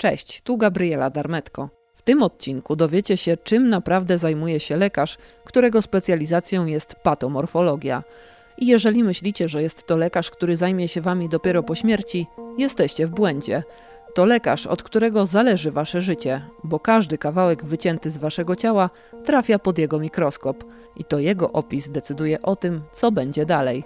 Cześć, 0.00 0.42
tu 0.42 0.56
Gabriela 0.56 1.10
Darmetko. 1.10 1.68
W 1.94 2.02
tym 2.02 2.22
odcinku 2.22 2.76
dowiecie 2.76 3.16
się, 3.16 3.36
czym 3.36 3.68
naprawdę 3.68 4.18
zajmuje 4.18 4.60
się 4.60 4.76
lekarz, 4.76 5.18
którego 5.44 5.82
specjalizacją 5.82 6.66
jest 6.66 6.94
patomorfologia. 6.94 8.02
I 8.58 8.66
jeżeli 8.66 9.04
myślicie, 9.04 9.48
że 9.48 9.62
jest 9.62 9.86
to 9.86 9.96
lekarz, 9.96 10.30
który 10.30 10.56
zajmie 10.56 10.88
się 10.88 11.00
wami 11.00 11.28
dopiero 11.28 11.62
po 11.62 11.74
śmierci, 11.74 12.26
jesteście 12.58 13.06
w 13.06 13.10
błędzie. 13.10 13.62
To 14.14 14.26
lekarz, 14.26 14.66
od 14.66 14.82
którego 14.82 15.26
zależy 15.26 15.70
wasze 15.70 16.00
życie, 16.00 16.42
bo 16.64 16.78
każdy 16.78 17.18
kawałek 17.18 17.64
wycięty 17.64 18.10
z 18.10 18.18
waszego 18.18 18.56
ciała 18.56 18.90
trafia 19.24 19.58
pod 19.58 19.78
jego 19.78 19.98
mikroskop 19.98 20.64
i 20.96 21.04
to 21.04 21.18
jego 21.18 21.52
opis 21.52 21.88
decyduje 21.88 22.42
o 22.42 22.56
tym, 22.56 22.82
co 22.92 23.12
będzie 23.12 23.46
dalej. 23.46 23.84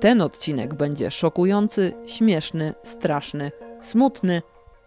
Ten 0.00 0.22
odcinek 0.22 0.74
będzie 0.74 1.10
szokujący, 1.10 1.92
śmieszny, 2.06 2.74
straszny, 2.82 3.50
smutny 3.80 4.42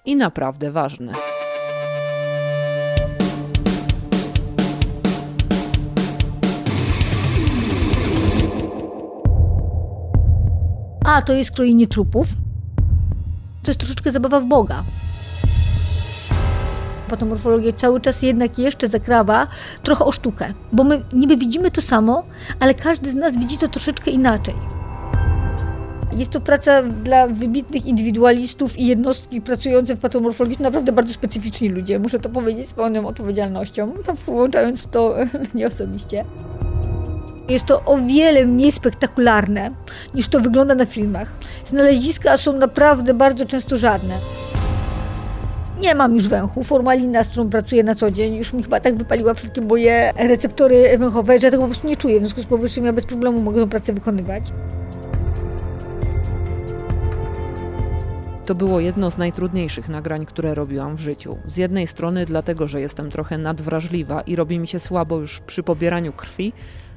i 0.06 0.16
naprawdę 0.16 0.72
ważny. 0.72 1.14
A, 11.06 11.22
to 11.22 11.34
jest 11.34 11.52
krojenie 11.52 11.88
trupów. 11.88 12.28
To 13.64 13.72
jest 13.72 13.80
troszeczkę 13.80 14.12
zabawa 14.12 14.40
w 14.40 14.46
Boga. 14.46 14.84
Patomorfologia 17.10 17.74
cały 17.74 18.02
czas 18.02 18.22
jednak 18.22 18.60
jeszcze 18.60 18.90
zakrawa 18.90 19.48
trochę 19.84 20.06
o 20.06 20.12
sztukę, 20.12 20.54
bo 20.72 20.84
my 20.84 21.02
niby 21.14 21.38
widzimy 21.38 21.72
to 21.72 21.82
samo, 21.82 22.24
ale 22.60 22.74
każdy 22.74 23.12
z 23.12 23.16
nas 23.16 23.38
widzi 23.38 23.58
to 23.58 23.68
troszeczkę 23.68 24.12
inaczej. 24.12 24.81
Jest 26.14 26.32
to 26.32 26.42
praca 26.42 26.84
dla 26.84 27.28
wybitnych 27.28 27.86
indywidualistów 27.86 28.80
i 28.80 28.88
jednostki 28.88 29.42
pracujące 29.42 29.96
w 29.96 30.00
patomorfologii. 30.00 30.58
To 30.58 30.64
naprawdę 30.64 30.92
bardzo 30.92 31.14
specyficzni 31.14 31.70
ludzie, 31.70 32.00
muszę 32.00 32.20
to 32.20 32.30
powiedzieć 32.30 32.70
z 32.70 32.74
pełną 32.74 33.08
odpowiedzialnością, 33.08 33.94
włączając 34.26 34.82
w 34.82 34.88
to 34.90 35.16
nie 35.56 35.68
osobiście. 35.68 36.26
Jest 37.50 37.66
to 37.66 37.84
o 37.86 37.98
wiele 37.98 38.46
mniej 38.46 38.72
spektakularne 38.72 39.72
niż 40.14 40.28
to 40.28 40.40
wygląda 40.40 40.76
na 40.76 40.86
filmach. 40.86 41.32
Znaleziska 41.66 42.38
są 42.38 42.54
naprawdę 42.54 43.14
bardzo 43.14 43.46
często 43.46 43.78
żadne. 43.78 44.14
Nie 45.82 45.96
mam 45.96 46.16
już 46.16 46.28
węchu. 46.28 46.64
Formalina, 46.64 47.24
z 47.24 47.30
którą 47.30 47.50
pracuję 47.50 47.84
na 47.84 47.96
co 47.96 48.12
dzień, 48.12 48.36
już 48.36 48.54
mi 48.54 48.64
chyba 48.64 48.80
tak 48.80 48.96
wypaliła 48.96 49.34
wszystkie 49.34 49.62
moje 49.62 50.12
receptory 50.16 50.98
węchowe, 50.98 51.40
że 51.40 51.48
ja 51.48 51.52
tego 51.52 51.64
po 51.64 51.70
prostu 51.70 51.88
nie 51.88 51.98
czuję. 51.98 52.18
W 52.18 52.20
związku 52.20 52.42
z 52.42 52.46
powyższym 52.46 52.86
ja 52.86 52.94
bez 52.94 53.06
problemu 53.06 53.42
mogę 53.42 53.62
tę 53.62 53.70
pracę 53.70 53.94
wykonywać. 53.94 54.44
To 58.52 58.56
było 58.56 58.80
jedno 58.80 59.12
z 59.12 59.18
najtrudniejszych 59.18 59.90
nagrań, 59.90 60.26
które 60.26 60.56
robiłam 60.56 60.96
w 60.96 61.00
życiu. 61.00 61.38
Z 61.46 61.58
jednej 61.58 61.88
strony 61.88 62.26
dlatego, 62.26 62.68
że 62.68 62.82
jestem 62.82 63.10
trochę 63.10 63.38
nadwrażliwa 63.38 64.22
i 64.22 64.36
robi 64.36 64.60
mi 64.60 64.68
się 64.68 64.80
słabo 64.80 65.20
już 65.20 65.40
przy 65.40 65.64
pobieraniu 65.64 66.14
krwi, 66.14 66.54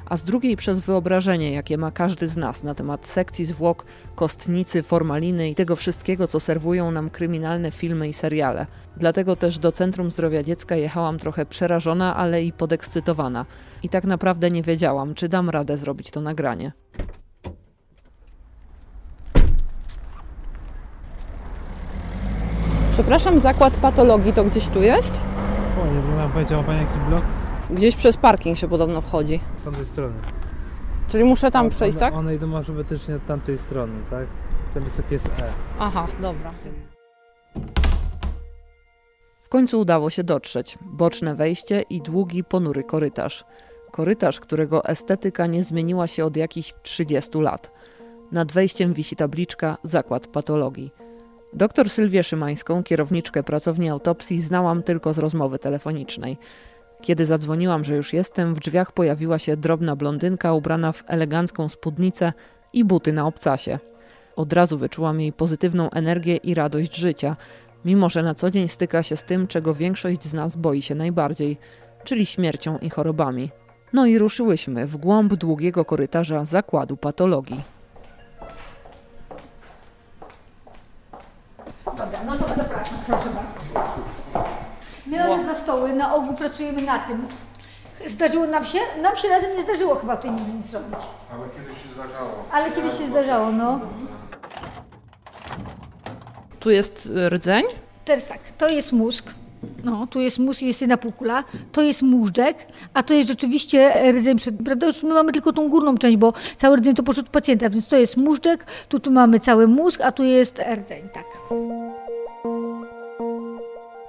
a 0.07 0.17
z 0.17 0.25
drugiej 0.25 0.57
przez 0.57 0.81
wyobrażenie, 0.81 1.53
jakie 1.53 1.79
ma 1.79 1.91
każdy 1.91 2.29
z 2.29 2.37
nas 2.37 2.63
na 2.63 2.75
temat 2.75 3.07
sekcji 3.07 3.45
zwłok, 3.45 3.85
kostnicy, 4.15 4.83
formaliny 4.83 5.51
i 5.51 5.55
tego 5.55 5.77
wszystkiego, 5.77 6.29
co 6.29 6.41
serwują 6.41 6.91
nam 6.91 7.11
kryminalne 7.11 7.71
filmy 7.71 8.09
i 8.09 8.13
seriale. 8.13 8.67
Dlatego 8.97 9.37
też 9.37 9.59
do 9.59 9.73
Centrum 9.73 10.11
Zdrowia 10.11 10.43
Dziecka 10.43 10.77
jechałam 10.77 11.19
trochę 11.19 11.47
przerażona, 11.47 12.17
ale 12.17 12.43
i 12.43 12.53
podekscytowana. 12.53 13.47
I 13.83 13.89
tak 13.89 14.05
naprawdę 14.05 14.51
nie 14.51 14.63
wiedziałam, 14.63 15.15
czy 15.15 15.29
dam 15.29 15.51
radę 15.51 15.77
zrobić 15.77 16.11
to 16.11 16.21
nagranie. 16.21 16.73
Przepraszam, 22.95 23.41
zakład 23.41 23.77
patologii 23.77 24.33
to 24.33 24.45
gdzieś 24.45 24.69
tu 24.69 24.83
jest? 24.83 25.21
O, 25.83 25.87
nie 25.87 25.93
wiem, 25.93 26.31
powiedział 26.33 26.65
Pani 26.65 26.79
jaki 26.79 26.99
blok? 27.09 27.23
Gdzieś 27.71 27.97
przez 27.97 28.17
parking 28.17 28.59
się 28.59 28.69
podobno 28.69 29.01
wchodzi. 29.01 29.41
Z 29.57 29.63
tamtej 29.63 29.87
strony. 29.87 30.15
Czyli 31.09 31.25
muszę 31.25 31.51
tam 31.51 31.69
przejść, 31.69 31.99
tak? 31.99 32.15
One 32.15 32.35
idą 32.35 32.57
alfabetycznie 32.57 33.17
od 33.17 33.27
tamtej 33.27 33.59
strony, 33.59 33.93
tak? 34.11 34.27
Ten 34.75 34.85
wysoki 34.85 35.13
jest 35.15 35.27
E. 35.27 35.53
Aha, 35.79 36.07
dobra. 36.21 36.51
W 39.43 39.49
końcu 39.49 39.81
udało 39.81 40.11
się 40.11 40.25
dotrzeć. 40.25 40.79
Boczne 40.81 41.35
wejście 41.35 41.83
i 41.91 42.01
długi, 42.03 42.45
ponury 42.45 42.85
korytarz. 42.85 43.45
Korytarz, 43.91 44.41
którego 44.41 44.85
estetyka 44.85 45.47
nie 45.47 45.65
zmieniła 45.65 46.07
się 46.07 46.25
od 46.25 46.37
jakichś 46.37 46.75
30 46.83 47.39
lat. 47.41 47.73
Nad 48.33 48.53
wejściem 48.53 48.93
wisi 48.93 49.17
tabliczka 49.17 49.77
Zakład 49.83 50.27
Patologii. 50.27 51.04
Doktor 51.55 51.91
Sylwię 51.91 52.25
Szymańską, 52.25 52.83
kierowniczkę 52.83 53.43
pracowni 53.43 53.89
autopsji, 53.89 54.41
znałam 54.41 54.83
tylko 54.83 55.13
z 55.13 55.19
rozmowy 55.19 55.59
telefonicznej. 55.59 56.37
Kiedy 57.01 57.27
zadzwoniłam, 57.27 57.85
że 57.85 57.97
już 57.97 58.13
jestem, 58.13 58.55
w 58.55 58.61
drzwiach 58.61 58.93
pojawiła 58.93 59.39
się 59.39 59.57
drobna 59.57 59.97
blondynka 59.97 60.53
ubrana 60.53 60.93
w 60.93 61.05
elegancką 61.07 61.69
spódnicę 61.69 62.33
i 62.73 62.85
buty 62.85 63.13
na 63.13 63.27
obcasie. 63.27 63.79
Od 64.37 64.53
razu 64.53 64.79
wyczułam 64.79 65.21
jej 65.21 65.33
pozytywną 65.33 65.91
energię 65.91 66.37
i 66.37 66.55
radość 66.55 66.97
życia, 66.97 67.37
mimo 67.85 68.11
że 68.11 68.23
na 68.23 68.35
co 68.35 68.51
dzień 68.51 68.69
styka 68.69 69.03
się 69.03 69.17
z 69.17 69.25
tym, 69.25 69.47
czego 69.47 69.75
większość 69.75 70.23
z 70.23 70.35
nas 70.35 70.57
boi 70.57 70.83
się 70.83 70.95
najbardziej, 70.95 71.59
czyli 72.05 72.27
śmiercią 72.27 72.79
i 72.79 72.91
chorobami. 72.91 73.51
No 73.93 74.07
i 74.07 74.19
ruszyłyśmy 74.19 74.87
w 74.87 74.97
głąb 74.97 75.35
długiego 75.35 75.85
korytarza 75.85 76.45
zakładu 76.45 76.97
patologii. 76.97 77.74
Dobra, 81.99 82.19
no 82.27 82.33
to 82.37 82.55
zapraszam, 82.55 82.99
proszę 83.07 83.29
bardzo. 83.29 83.91
My 85.07 85.19
mamy 85.29 85.43
dwa 85.45 85.55
stoły, 85.55 85.93
na 85.93 86.15
ogół 86.15 86.35
pracujemy 86.37 86.83
na 86.83 86.99
tym. 86.99 87.27
Zdarzyło 88.09 88.47
nam 88.47 88.65
się? 88.65 88.79
Nam 89.03 89.17
się 89.17 89.29
razem 89.29 89.51
nie 89.57 89.63
zdarzyło 89.63 89.95
chyba 89.95 90.17
tutaj 90.17 90.31
nigdy 90.33 90.53
nic 90.53 90.67
zrobić. 90.67 90.99
Ale 91.33 91.43
kiedyś 91.49 91.83
się 91.83 91.89
zdarzało. 91.95 92.31
Ale 92.53 92.71
kiedyś 92.73 92.99
się 92.99 93.07
zdarzało, 93.09 93.53
no. 93.53 93.81
Tu 96.61 96.71
jest 96.71 97.07
y, 97.07 97.29
rdzeń? 97.29 97.65
Teraz 98.05 98.27
tak, 98.27 98.39
to 98.59 98.69
jest 98.69 98.93
mózg. 98.93 99.25
No, 99.85 100.07
tu 100.07 100.21
jest 100.21 100.39
mózg 100.39 100.63
i 100.63 100.67
jest 100.67 100.81
jedna 100.81 100.97
półkula, 100.97 101.45
to 101.73 101.83
jest 101.83 102.03
móżdżek, 102.03 102.57
a 102.95 103.03
to 103.03 103.15
jest 103.15 103.29
rzeczywiście 103.29 103.95
rdzeń, 104.13 104.37
przed- 104.39 104.65
prawda? 104.65 104.87
Już 104.87 105.03
my 105.03 105.15
mamy 105.15 105.33
tylko 105.33 105.53
tą 105.53 105.69
górną 105.69 105.99
część, 105.99 106.17
bo 106.17 106.33
cały 106.57 106.77
rdzeń 106.77 106.95
to 106.95 107.03
poszedł 107.03 107.31
pacjenta, 107.31 107.71
więc 107.71 107.89
to 107.89 107.97
jest 107.97 108.17
móżdżek, 108.17 108.67
tu, 108.89 109.01
tu 109.01 109.11
mamy 109.11 109.41
cały 109.41 109.69
mózg, 109.69 110.01
a 110.01 110.13
tu 110.13 110.23
jest 110.25 110.59
rdzeń, 110.59 111.09
tak. 111.13 111.25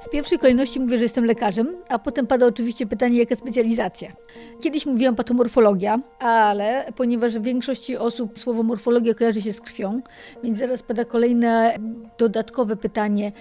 W 0.05 0.09
pierwszej 0.09 0.39
kolejności 0.39 0.79
mówię, 0.79 0.97
że 0.97 1.03
jestem 1.03 1.25
lekarzem, 1.25 1.75
a 1.89 1.99
potem 1.99 2.27
pada 2.27 2.45
oczywiście 2.45 2.87
pytanie, 2.87 3.19
jaka 3.19 3.35
specjalizacja. 3.35 4.11
Kiedyś 4.61 4.85
mówiłam 4.85 5.15
patomorfologia, 5.15 5.99
ale 6.19 6.85
ponieważ 6.95 7.39
w 7.39 7.41
większości 7.41 7.97
osób 7.97 8.39
słowo 8.39 8.63
morfologia 8.63 9.13
kojarzy 9.13 9.41
się 9.41 9.53
z 9.53 9.61
krwią, 9.61 10.01
więc 10.43 10.57
zaraz 10.57 10.83
pada 10.83 11.05
kolejne 11.05 11.75
dodatkowe 12.17 12.75
pytanie, 12.75 13.31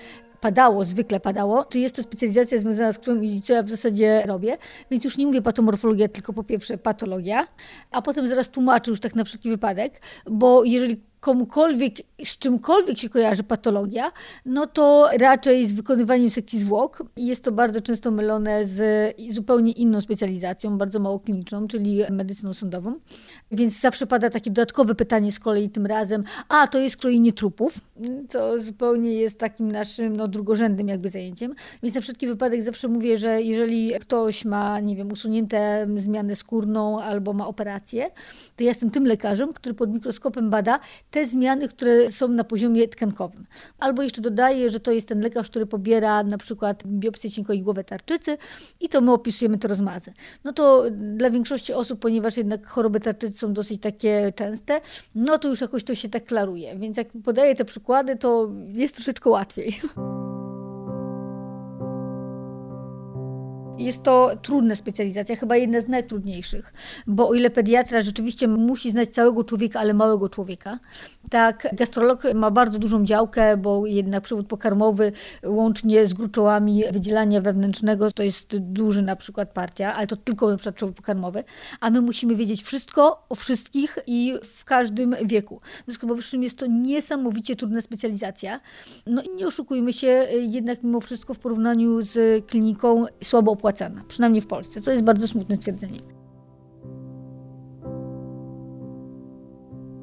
padało, 0.40 0.84
zwykle 0.84 1.20
padało, 1.20 1.64
czy 1.64 1.78
jest 1.78 1.96
to 1.96 2.02
specjalizacja 2.02 2.60
związana 2.60 2.92
z 2.92 2.98
krwią 2.98 3.20
i 3.20 3.40
co 3.40 3.52
ja 3.52 3.62
w 3.62 3.68
zasadzie 3.68 4.22
robię. 4.26 4.58
Więc 4.90 5.04
już 5.04 5.18
nie 5.18 5.26
mówię 5.26 5.42
patomorfologia, 5.42 6.08
tylko 6.08 6.32
po 6.32 6.44
pierwsze 6.44 6.78
patologia, 6.78 7.46
a 7.90 8.02
potem 8.02 8.28
zaraz 8.28 8.48
tłumaczę 8.48 8.90
już 8.90 9.00
tak 9.00 9.14
na 9.14 9.24
wszelki 9.24 9.50
wypadek, 9.50 10.00
bo 10.30 10.64
jeżeli 10.64 11.00
komukolwiek, 11.24 11.94
z 12.24 12.38
czymkolwiek 12.38 12.98
się 12.98 13.08
kojarzy 13.08 13.42
patologia, 13.42 14.12
no 14.46 14.66
to 14.66 15.08
raczej 15.18 15.66
z 15.66 15.72
wykonywaniem 15.72 16.30
sekcji 16.30 16.58
zwłok. 16.58 17.02
Jest 17.16 17.44
to 17.44 17.52
bardzo 17.52 17.80
często 17.80 18.10
mylone 18.10 18.66
z 18.66 19.14
zupełnie 19.30 19.72
inną 19.72 20.00
specjalizacją, 20.00 20.78
bardzo 20.78 21.00
mało 21.00 21.20
kliniczną, 21.20 21.68
czyli 21.68 22.02
medycyną 22.10 22.54
sądową. 22.54 22.94
Więc 23.50 23.80
zawsze 23.80 24.06
pada 24.06 24.30
takie 24.30 24.50
dodatkowe 24.50 24.94
pytanie 24.94 25.32
z 25.32 25.40
kolei 25.40 25.70
tym 25.70 25.86
razem, 25.86 26.24
a 26.48 26.66
to 26.66 26.78
jest 26.78 26.96
krojenie 26.96 27.32
trupów, 27.32 27.80
co 28.28 28.60
zupełnie 28.60 29.12
jest 29.14 29.38
takim 29.38 29.72
naszym 29.72 30.16
no, 30.16 30.28
drugorzędnym 30.28 30.88
jakby 30.88 31.08
zajęciem. 31.08 31.54
Więc 31.82 31.94
na 31.94 32.00
wszelki 32.00 32.26
wypadek 32.26 32.62
zawsze 32.62 32.88
mówię, 32.88 33.18
że 33.18 33.42
jeżeli 33.42 33.92
ktoś 34.00 34.44
ma, 34.44 34.80
nie 34.80 34.96
wiem, 34.96 35.12
usunięte 35.12 35.86
zmianę 35.96 36.36
skórną 36.36 37.00
albo 37.00 37.32
ma 37.32 37.46
operację, 37.46 38.10
to 38.56 38.64
ja 38.64 38.68
jestem 38.68 38.90
tym 38.90 39.04
lekarzem, 39.04 39.52
który 39.52 39.74
pod 39.74 39.90
mikroskopem 39.90 40.50
bada 40.50 40.80
te 41.14 41.26
zmiany, 41.26 41.68
które 41.68 42.10
są 42.10 42.28
na 42.28 42.44
poziomie 42.44 42.88
tkankowym. 42.88 43.46
Albo 43.78 44.02
jeszcze 44.02 44.22
dodaję, 44.22 44.70
że 44.70 44.80
to 44.80 44.90
jest 44.90 45.08
ten 45.08 45.20
lekarz, 45.20 45.50
który 45.50 45.66
pobiera 45.66 46.22
na 46.22 46.38
przykład 46.38 46.82
biopsję 46.86 47.30
cienkoigłowe 47.30 47.84
tarczycy 47.84 48.38
i 48.80 48.88
to 48.88 49.00
my 49.00 49.12
opisujemy 49.12 49.58
te 49.58 49.68
rozmazy. 49.68 50.12
No 50.44 50.52
to 50.52 50.84
dla 50.90 51.30
większości 51.30 51.72
osób, 51.72 52.00
ponieważ 52.00 52.36
jednak 52.36 52.66
choroby 52.66 53.00
tarczycy 53.00 53.38
są 53.38 53.52
dosyć 53.52 53.80
takie 53.80 54.32
częste, 54.36 54.80
no 55.14 55.38
to 55.38 55.48
już 55.48 55.60
jakoś 55.60 55.84
to 55.84 55.94
się 55.94 56.08
tak 56.08 56.24
klaruje. 56.24 56.78
Więc 56.78 56.96
jak 56.96 57.08
podaję 57.24 57.54
te 57.54 57.64
przykłady, 57.64 58.16
to 58.16 58.50
jest 58.68 58.94
troszeczkę 58.94 59.30
łatwiej. 59.30 59.80
Jest 63.78 64.02
to 64.02 64.30
trudna 64.42 64.74
specjalizacja, 64.74 65.36
chyba 65.36 65.56
jedna 65.56 65.80
z 65.80 65.88
najtrudniejszych, 65.88 66.72
bo 67.06 67.28
o 67.28 67.34
ile 67.34 67.50
pediatra 67.50 68.02
rzeczywiście 68.02 68.48
musi 68.48 68.90
znać 68.90 69.08
całego 69.08 69.44
człowieka, 69.44 69.80
ale 69.80 69.94
małego 69.94 70.28
człowieka, 70.28 70.78
tak 71.30 71.68
gastrolog 71.72 72.22
ma 72.34 72.50
bardzo 72.50 72.78
dużą 72.78 73.04
działkę, 73.04 73.56
bo 73.56 73.86
jednak 73.86 74.24
przewód 74.24 74.46
pokarmowy 74.46 75.12
łącznie 75.44 76.06
z 76.06 76.14
gruczołami 76.14 76.84
wydzielania 76.92 77.40
wewnętrznego 77.40 78.10
to 78.10 78.22
jest 78.22 78.56
duży 78.56 79.02
na 79.02 79.16
przykład 79.16 79.52
partia, 79.52 79.94
ale 79.94 80.06
to 80.06 80.16
tylko 80.16 80.50
na 80.50 80.56
przykład 80.56 80.74
przewód 80.74 80.96
pokarmowy, 80.96 81.44
a 81.80 81.90
my 81.90 82.00
musimy 82.00 82.36
wiedzieć 82.36 82.62
wszystko 82.62 83.24
o 83.28 83.34
wszystkich 83.34 83.98
i 84.06 84.34
w 84.42 84.64
każdym 84.64 85.16
wieku. 85.24 85.60
W 85.82 85.84
związku 85.84 86.06
z 86.06 86.08
powyższym 86.08 86.42
jest 86.42 86.58
to 86.58 86.66
niesamowicie 86.66 87.56
trudna 87.56 87.80
specjalizacja. 87.80 88.60
No 89.06 89.22
i 89.22 89.36
nie 89.36 89.46
oszukujmy 89.46 89.92
się, 89.92 90.26
jednak 90.48 90.82
mimo 90.82 91.00
wszystko 91.00 91.34
w 91.34 91.38
porównaniu 91.38 92.02
z 92.02 92.46
kliniką 92.46 93.04
słabo 93.22 93.56
opłacana, 93.64 94.04
przynajmniej 94.08 94.42
w 94.42 94.46
Polsce, 94.46 94.80
co 94.80 94.90
jest 94.90 95.04
bardzo 95.04 95.28
smutne 95.28 95.56
stwierdzenie. 95.56 96.00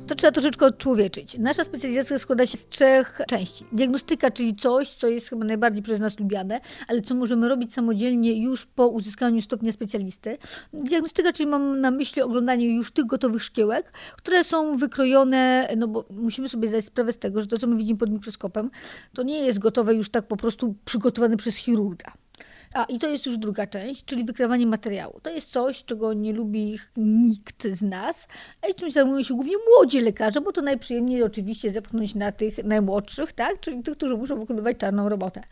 to 0.07 0.15
trzeba 0.15 0.31
troszeczkę 0.31 0.65
odczłowieczyć. 0.65 1.37
Nasza 1.37 1.63
specjalizacja 1.63 2.19
składa 2.19 2.45
się 2.45 2.57
z 2.57 2.67
trzech 2.67 3.21
części. 3.27 3.65
Diagnostyka, 3.71 4.31
czyli 4.31 4.55
coś, 4.55 4.89
co 4.89 5.07
jest 5.07 5.29
chyba 5.29 5.45
najbardziej 5.45 5.83
przez 5.83 5.99
nas 5.99 6.19
lubiane, 6.19 6.61
ale 6.87 7.01
co 7.01 7.15
możemy 7.15 7.49
robić 7.49 7.73
samodzielnie 7.73 8.43
już 8.43 8.65
po 8.65 8.87
uzyskaniu 8.87 9.41
stopnia 9.41 9.71
specjalisty. 9.71 10.37
Diagnostyka, 10.73 11.33
czyli 11.33 11.49
mam 11.49 11.79
na 11.79 11.91
myśli 11.91 12.21
oglądanie 12.21 12.75
już 12.75 12.91
tych 12.91 13.05
gotowych 13.05 13.43
szkiełek, 13.43 13.91
które 14.17 14.43
są 14.43 14.77
wykrojone, 14.77 15.69
no 15.77 15.87
bo 15.87 16.05
musimy 16.09 16.49
sobie 16.49 16.67
zdać 16.67 16.85
sprawę 16.85 17.13
z 17.13 17.19
tego, 17.19 17.41
że 17.41 17.47
to, 17.47 17.59
co 17.59 17.67
my 17.67 17.75
widzimy 17.75 17.99
pod 17.99 18.09
mikroskopem, 18.09 18.71
to 19.13 19.23
nie 19.23 19.39
jest 19.39 19.59
gotowe 19.59 19.95
już 19.95 20.09
tak 20.09 20.27
po 20.27 20.37
prostu 20.37 20.75
przygotowane 20.85 21.37
przez 21.37 21.55
chirurga. 21.55 22.13
A 22.73 22.83
i 22.83 22.99
to 22.99 23.07
jest 23.07 23.25
już 23.25 23.37
druga 23.37 23.67
część, 23.67 24.05
czyli 24.05 24.25
wykrywanie 24.25 24.67
materiału. 24.67 25.19
To 25.23 25.29
jest 25.29 25.51
coś, 25.51 25.83
czego 25.83 26.13
nie 26.13 26.33
lubi 26.33 26.79
nikt 26.97 27.67
z 27.67 27.81
nas, 27.81 28.27
a 28.61 28.67
i 28.67 28.75
czymś 28.75 28.93
zajmują 28.93 29.23
się 29.23 29.33
głównie 29.33 29.55
młodzi 29.69 29.99
lekarze, 30.01 30.41
bo 30.41 30.51
to 30.51 30.61
najprzyjemniej 30.61 31.23
oczywiście 31.23 31.71
zepchnąć 31.71 32.15
na 32.15 32.31
tych 32.31 32.63
najmłodszych, 32.63 33.33
tak? 33.33 33.59
czyli 33.59 33.83
tych, 33.83 33.97
którzy 33.97 34.17
muszą 34.17 34.39
wykonywać 34.39 34.77
czarną 34.77 35.09
robotę. 35.09 35.43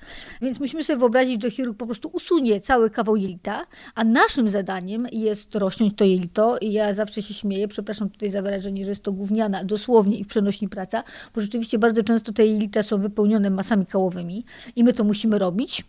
Więc 0.42 0.60
musimy 0.60 0.84
sobie 0.84 1.00
wyobrazić, 1.00 1.42
że 1.42 1.52
chirurg 1.52 1.78
po 1.78 1.86
prostu 1.86 2.10
usunie 2.14 2.62
cały 2.62 2.90
kawał 2.90 3.16
jelita, 3.16 3.66
a 3.96 4.04
naszym 4.04 4.50
zadaniem 4.50 5.08
jest 5.12 5.56
rozciąć 5.56 5.96
to 5.96 6.06
jelito. 6.06 6.58
I 6.58 6.72
ja 6.72 6.94
zawsze 6.94 7.22
się 7.22 7.34
śmieję, 7.34 7.68
przepraszam 7.68 8.10
tutaj 8.10 8.30
za 8.30 8.42
wyrażenie, 8.42 8.84
że 8.86 8.92
jest 8.92 9.04
to 9.04 9.12
gówniana 9.12 9.64
dosłownie 9.64 10.18
i 10.18 10.24
w 10.24 10.28
przenośni 10.28 10.70
praca, 10.70 11.04
bo 11.36 11.42
rzeczywiście 11.42 11.80
bardzo 11.80 12.04
często 12.04 12.34
te 12.34 12.46
jelita 12.46 12.84
są 12.84 13.02
wypełnione 13.02 13.50
masami 13.50 13.86
kałowymi 13.86 14.44
i 14.76 14.84
my 14.84 14.94
to 14.94 15.04
musimy 15.04 15.40
robić 15.40 15.84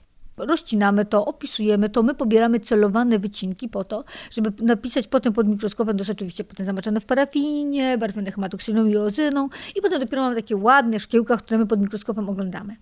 rozcinamy 0.47 1.05
to, 1.05 1.25
opisujemy 1.25 1.89
to, 1.89 2.03
my 2.03 2.15
pobieramy 2.15 2.61
celowane 2.61 3.19
wycinki 3.19 3.69
po 3.69 3.85
to, 3.85 4.05
żeby 4.31 4.53
napisać 4.63 5.07
potem 5.07 5.33
pod 5.33 5.49
mikroskopem, 5.49 5.97
to 5.97 6.01
jest 6.01 6.11
oczywiście 6.11 6.45
potem 6.45 6.67
zamaczane 6.67 7.01
w 7.01 7.07
parafinie, 7.07 7.99
barwione 7.99 8.33
hematoksyną 8.33 8.87
i 8.87 8.97
ozyną 8.97 9.49
i 9.77 9.81
potem 9.83 10.01
dopiero 10.01 10.23
mamy 10.23 10.37
takie 10.37 10.57
ładne 10.57 11.01
szkiełka, 11.01 11.37
które 11.37 11.59
my 11.59 11.67
pod 11.67 11.81
mikroskopem 11.81 12.29
oglądamy. 12.29 12.77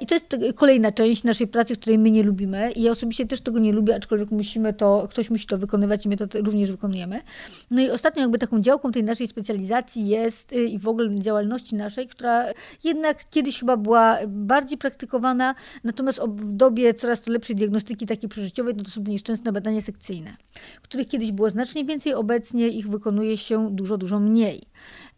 I 0.00 0.06
to 0.06 0.14
jest 0.14 0.36
kolejna 0.54 0.92
część 0.92 1.24
naszej 1.24 1.46
pracy, 1.46 1.76
której 1.76 1.98
my 1.98 2.10
nie 2.10 2.22
lubimy 2.22 2.72
i 2.72 2.82
ja 2.82 2.92
osobiście 2.92 3.26
też 3.26 3.40
tego 3.40 3.58
nie 3.58 3.72
lubię, 3.72 3.96
aczkolwiek 3.96 4.30
musimy 4.30 4.72
to, 4.72 5.08
ktoś 5.10 5.30
musi 5.30 5.46
to 5.46 5.58
wykonywać 5.58 6.06
i 6.06 6.08
my 6.08 6.16
to 6.16 6.26
również 6.42 6.70
wykonujemy. 6.70 7.22
No 7.70 7.82
i 7.82 7.90
ostatnio 7.90 8.22
jakby 8.22 8.38
taką 8.38 8.60
działką 8.60 8.92
tej 8.92 9.04
naszej 9.04 9.28
specjalizacji 9.28 10.08
jest 10.08 10.52
y, 10.52 10.64
i 10.64 10.78
w 10.78 10.88
ogóle 10.88 11.10
działalności 11.20 11.76
naszej, 11.76 12.06
która 12.08 12.44
jednak 12.84 13.28
kiedyś 13.30 13.60
chyba 13.60 13.76
była 13.76 14.18
bardziej 14.26 14.78
praktykowana, 14.78 15.54
natomiast 15.84 16.20
w 16.20 16.52
dobie 16.52 16.94
coraz 17.04 17.20
to 17.20 17.32
lepszej 17.32 17.56
diagnostyki 17.56 18.06
takiej 18.06 18.28
przeżyciowej, 18.28 18.74
no 18.76 18.84
to 18.84 18.90
są 18.90 19.04
te 19.04 19.10
nieszczęsne 19.10 19.52
badania 19.52 19.80
sekcyjne, 19.80 20.36
których 20.82 21.08
kiedyś 21.08 21.32
było 21.32 21.50
znacznie 21.50 21.84
więcej, 21.84 22.14
obecnie 22.14 22.68
ich 22.68 22.88
wykonuje 22.88 23.36
się 23.36 23.70
dużo, 23.70 23.98
dużo 23.98 24.20
mniej. 24.20 24.62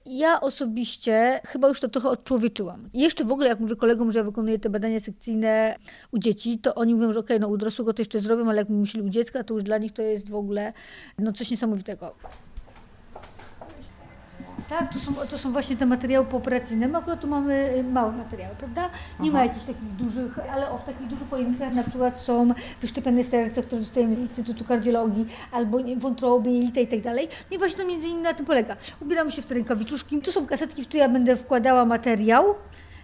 Ja 0.06 0.41
osobiście 0.41 1.41
chyba 1.47 1.69
już 1.69 1.81
to 1.81 1.88
trochę 1.88 2.09
odczłowieczyłam. 2.09 2.88
Jeszcze 2.94 3.25
w 3.25 3.33
ogóle, 3.33 3.49
jak 3.49 3.61
mówię 3.61 3.77
kolegom, 3.77 4.12
że 4.12 4.19
ja 4.19 4.25
wykonuję 4.25 4.59
te 4.59 4.71
badania 4.71 5.00
sekcyjne 5.00 5.77
u 6.12 6.19
dzieci, 6.19 6.59
to 6.59 6.75
oni 6.75 6.94
mówią, 6.94 7.12
że 7.12 7.21
okej, 7.21 7.37
okay, 7.37 7.49
no 7.49 7.55
u 7.55 7.56
dorosłego 7.56 7.94
to 7.94 8.00
jeszcze 8.00 8.21
zrobię, 8.21 8.44
ale 8.49 8.56
jak 8.56 8.69
myśli 8.69 9.03
u 9.03 9.09
dziecka, 9.09 9.44
to 9.44 9.55
już 9.55 9.62
dla 9.62 9.79
nich 9.79 9.93
to 9.93 10.03
jest 10.03 10.31
w 10.31 10.35
ogóle 10.35 10.73
no, 11.19 11.33
coś 11.33 11.50
niesamowitego. 11.50 12.15
Tak, 14.69 14.93
to 14.93 14.99
są, 14.99 15.14
to 15.31 15.38
są 15.38 15.53
właśnie 15.53 15.76
te 15.76 15.87
materiały 15.87 16.26
pooperacyjne. 16.26 16.88
My 16.88 16.99
akurat 16.99 17.20
tu 17.20 17.26
mamy 17.26 17.75
y, 17.76 17.85
małe 17.85 18.12
materiały, 18.12 18.55
prawda? 18.56 18.91
Nie 19.20 19.31
ma 19.31 19.44
jakichś 19.44 19.67
takich 19.67 19.93
dużych, 19.93 20.38
ale 20.53 20.70
o 20.70 20.79
w 20.79 20.85
takich 20.85 21.06
dużych 21.06 21.29
pojemnikach 21.29 21.75
na 21.75 21.82
przykład 21.82 22.20
są 22.20 22.55
wyszczepione 22.81 23.25
serce, 23.25 23.62
które 23.62 23.81
dostajemy 23.81 24.14
z 24.14 24.19
Instytutu 24.19 24.64
Kardiologii, 24.64 25.26
albo 25.53 25.79
wątroby, 25.97 26.50
jelita 26.50 26.81
i 26.81 26.87
tak 26.87 27.00
dalej. 27.00 27.29
No 27.50 27.56
i 27.56 27.58
właśnie 27.58 27.79
to 27.79 27.88
między 27.88 28.06
innymi 28.06 28.23
na 28.23 28.35
tym 28.35 28.47
polega. 28.47 28.76
Ubieramy 29.00 29.32
się 29.32 29.43
w 29.43 29.47
te 29.47 29.55
rękawiczuszki. 29.55 30.19
To 30.23 30.32
są 30.32 30.47
kasetki, 30.47 30.82
w 30.82 30.88
które 30.88 31.00
ja 31.00 31.09
będę 31.09 31.37
wkładała 31.37 31.85
materiał 31.85 32.55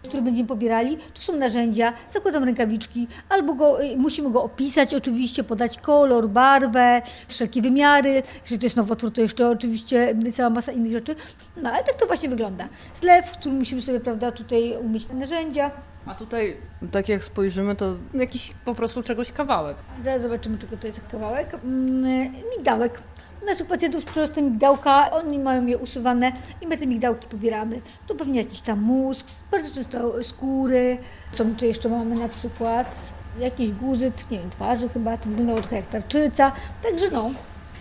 który 0.09 0.23
będziemy 0.23 0.49
pobierali. 0.49 0.99
Tu 1.15 1.23
są 1.23 1.37
narzędzia, 1.37 1.93
zakładam 2.11 2.45
rękawiczki, 2.45 3.09
albo 3.29 3.55
go, 3.55 3.85
y, 3.85 3.97
musimy 3.97 4.31
go 4.31 4.43
opisać 4.43 4.95
oczywiście, 4.95 5.45
podać 5.45 5.79
kolor, 5.79 6.29
barwę, 6.29 7.03
wszelkie 7.29 7.63
wymiary. 7.63 8.23
Jeżeli 8.43 8.59
to 8.59 8.67
jest 8.67 8.77
nowotwór, 8.77 9.13
to 9.13 9.21
jeszcze 9.21 9.49
oczywiście 9.49 10.15
cała 10.33 10.51
masa 10.51 10.73
innych 10.73 10.93
rzeczy. 10.93 11.17
No 11.57 11.71
ale 11.71 11.85
tak 11.85 11.95
to 11.95 12.07
właśnie 12.07 12.29
wygląda. 12.29 12.69
Zlew, 12.95 13.27
w 13.27 13.39
którym 13.39 13.59
musimy 13.59 13.83
sobie, 13.83 14.01
prawda, 14.01 14.33
tutaj 14.33 14.77
umieć 14.77 15.05
te 15.05 15.15
narzędzia. 15.15 15.71
A 16.07 16.15
tutaj, 16.15 16.57
tak 16.91 17.09
jak 17.09 17.25
spojrzymy, 17.25 17.77
to 17.77 17.97
jakiś 18.15 18.53
po 18.65 18.75
prostu 18.75 19.03
czegoś 19.03 19.33
kawałek. 19.33 19.77
Zaraz 20.05 20.23
zobaczymy, 20.23 20.59
czego 20.59 20.77
to 20.77 20.87
jest 20.87 21.01
kawałek. 21.11 21.55
Mm, 21.55 22.33
migdałek 22.57 22.99
naszych 23.47 23.67
pacjentów 23.67 24.03
z 24.03 24.05
przyrostem 24.05 24.45
migdałka, 24.45 25.11
oni 25.11 25.39
mają 25.39 25.67
je 25.67 25.79
usuwane 25.79 26.33
i 26.61 26.67
my 26.67 26.79
te 26.79 26.87
migdałki 26.87 27.29
pobieramy. 27.29 27.81
To 28.07 28.15
pewnie 28.15 28.41
jakiś 28.41 28.61
tam 28.61 28.81
mózg, 28.81 29.27
bardzo 29.51 29.75
często 29.75 30.25
skóry. 30.25 30.99
Co 31.33 31.45
my 31.45 31.55
tu 31.55 31.65
jeszcze 31.65 31.89
mamy 31.89 32.15
na 32.15 32.29
przykład? 32.29 32.97
Jakieś 33.39 33.71
guzy, 33.71 34.13
nie 34.31 34.39
wiem, 34.39 34.51
twarzy 34.51 34.89
chyba, 34.89 35.17
to 35.17 35.29
wyglądało 35.29 35.61
trochę 35.61 35.77
jak 35.77 35.89
tarczyca. 35.89 36.53
Także 36.83 37.11
no, 37.11 37.31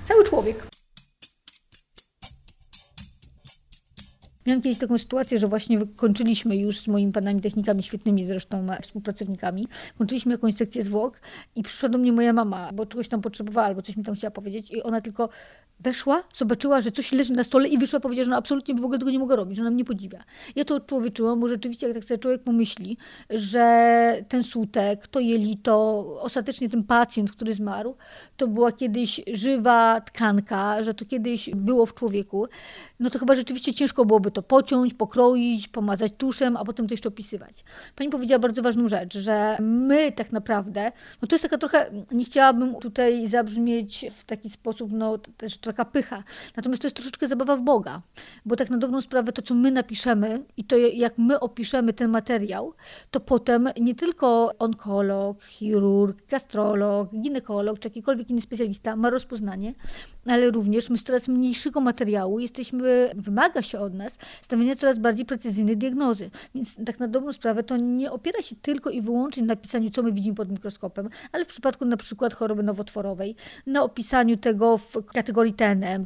cały 0.04 0.24
człowiek. 0.24 0.71
Miałam 4.52 4.62
kiedyś 4.62 4.78
taką 4.78 4.98
sytuację, 4.98 5.40
że 5.40 5.48
właśnie 5.48 5.80
kończyliśmy 5.96 6.58
już 6.58 6.80
z 6.80 6.88
moimi 6.88 7.12
panami 7.12 7.42
technikami, 7.42 7.84
świetnymi 7.84 8.26
zresztą 8.26 8.68
współpracownikami, 8.82 9.68
kończyliśmy 9.98 10.32
jakąś 10.32 10.56
sekcję 10.56 10.84
zwłok 10.84 11.20
i 11.56 11.64
przyszła 11.64 11.90
do 11.90 11.98
mnie 11.98 12.12
moja 12.12 12.34
mama, 12.34 12.70
bo 12.74 12.86
czegoś 12.86 13.08
tam 13.08 13.22
potrzebowała 13.22 13.68
albo 13.68 13.82
coś 13.82 13.98
mi 13.98 14.04
tam 14.04 14.16
chciała 14.16 14.32
powiedzieć 14.32 14.72
i 14.72 14.84
ona 14.84 15.02
tylko 15.02 15.30
weszła, 15.84 16.24
zobaczyła, 16.34 16.82
że 16.82 16.92
coś 16.92 17.12
leży 17.12 17.34
na 17.34 17.44
stole 17.44 17.68
i 17.68 17.78
wyszła, 17.78 18.00
powiedziała, 18.00 18.24
że 18.24 18.32
no 18.32 18.38
absolutnie 18.38 18.76
w 18.76 18.84
ogóle 18.84 19.00
tego 19.00 19.12
nie 19.12 19.20
mogę 19.20 19.36
robić, 19.36 19.58
że 19.58 19.62
ona 19.62 19.72
mnie 19.72 19.86
podziwia. 19.86 20.24
Ja 20.56 20.66
to 20.66 20.76
odczłowieczyłam, 20.76 21.40
bo 21.40 21.48
rzeczywiście 21.48 21.88
jak 21.88 21.96
tak 21.96 22.06
sobie 22.06 22.18
człowiek 22.18 22.44
pomyśli, 22.44 22.98
że 23.30 24.26
ten 24.30 24.44
sutek, 24.44 25.08
to 25.08 25.20
jelito, 25.20 26.06
ostatecznie 26.22 26.70
ten 26.70 26.84
pacjent, 26.84 27.32
który 27.32 27.54
zmarł, 27.54 27.96
to 28.38 28.48
była 28.48 28.72
kiedyś 28.72 29.22
żywa 29.34 30.02
tkanka, 30.02 30.84
że 30.84 30.94
to 30.94 31.06
kiedyś 31.06 31.50
było 31.56 31.86
w 31.86 31.94
człowieku, 31.94 32.48
no 33.00 33.10
to 33.10 33.20
chyba 33.20 33.36
rzeczywiście 33.36 33.74
ciężko 33.74 34.06
byłoby 34.06 34.32
to 34.32 34.42
pociąć, 34.42 34.94
pokroić, 34.94 35.68
pomazać 35.68 36.12
tuszem, 36.18 36.58
a 36.58 36.66
potem 36.66 36.88
to 36.88 36.94
jeszcze 36.94 37.10
opisywać. 37.10 37.64
Pani 37.96 38.10
powiedziała 38.10 38.40
bardzo 38.40 38.62
ważną 38.62 38.88
rzecz, 38.88 39.18
że 39.18 39.58
my 39.60 40.12
tak 40.12 40.32
naprawdę, 40.32 40.92
no 41.22 41.28
to 41.28 41.36
jest 41.36 41.44
taka 41.44 41.58
trochę, 41.58 41.92
nie 42.12 42.26
chciałabym 42.26 42.76
tutaj 42.76 43.28
zabrzmieć 43.28 44.06
w 44.16 44.24
taki 44.24 44.50
sposób, 44.50 44.92
no 44.94 45.18
też 45.18 45.58
taka 45.72 45.86
pycha, 45.86 46.24
natomiast 46.56 46.82
to 46.82 46.86
jest 46.86 46.96
troszeczkę 46.96 47.28
zabawa 47.28 47.58
w 47.58 47.62
Boga, 47.62 48.02
bo 48.46 48.56
tak 48.56 48.70
na 48.70 48.78
dobrą 48.78 49.02
sprawę 49.02 49.32
to, 49.32 49.42
co 49.42 49.54
my 49.54 49.72
napiszemy 49.72 50.44
i 50.58 50.64
to 50.64 50.78
jak 50.78 51.18
my 51.18 51.40
opiszemy 51.40 51.94
ten 51.94 52.12
materiał, 52.12 52.74
to 53.12 53.20
potem 53.20 53.70
nie 53.82 53.96
tylko 53.96 54.52
onkolog, 54.60 55.44
chirurg, 55.44 56.28
gastrolog, 56.28 57.10
ginekolog, 57.16 57.80
czy 57.80 57.88
jakikolwiek 57.88 58.30
inny 58.30 58.42
specjalista 58.42 58.96
ma 58.96 59.10
rozpoznanie, 59.10 59.74
ale 60.26 60.52
również 60.52 60.90
my 60.90 60.98
z 60.98 61.04
coraz 61.04 61.28
mniejszego 61.28 61.82
materiału 61.82 62.40
jesteśmy, 62.40 63.12
wymaga 63.16 63.62
się 63.62 63.80
od 63.80 63.94
nas 63.94 64.18
stawiania 64.42 64.76
coraz 64.76 65.00
bardziej 65.00 65.26
precyzyjnej 65.26 65.78
diagnozy. 65.78 66.30
Więc 66.56 66.76
tak 66.86 67.00
na 67.00 67.08
dobrą 67.08 67.34
sprawę 67.34 67.64
to 67.64 67.78
nie 67.78 68.12
opiera 68.12 68.42
się 68.42 68.56
tylko 68.56 68.90
i 68.90 69.02
wyłącznie 69.02 69.44
na 69.44 69.56
pisaniu, 69.56 69.90
co 69.90 70.04
my 70.04 70.12
widzimy 70.12 70.36
pod 70.36 70.52
mikroskopem, 70.52 71.10
ale 71.32 71.46
w 71.46 71.48
przypadku 71.48 71.86
na 71.86 71.98
przykład 71.98 72.34
choroby 72.34 72.64
nowotworowej, 72.64 73.36
na 73.66 73.84
opisaniu 73.84 74.38
tego 74.38 74.78
w 74.78 75.06
kategorii 75.06 75.54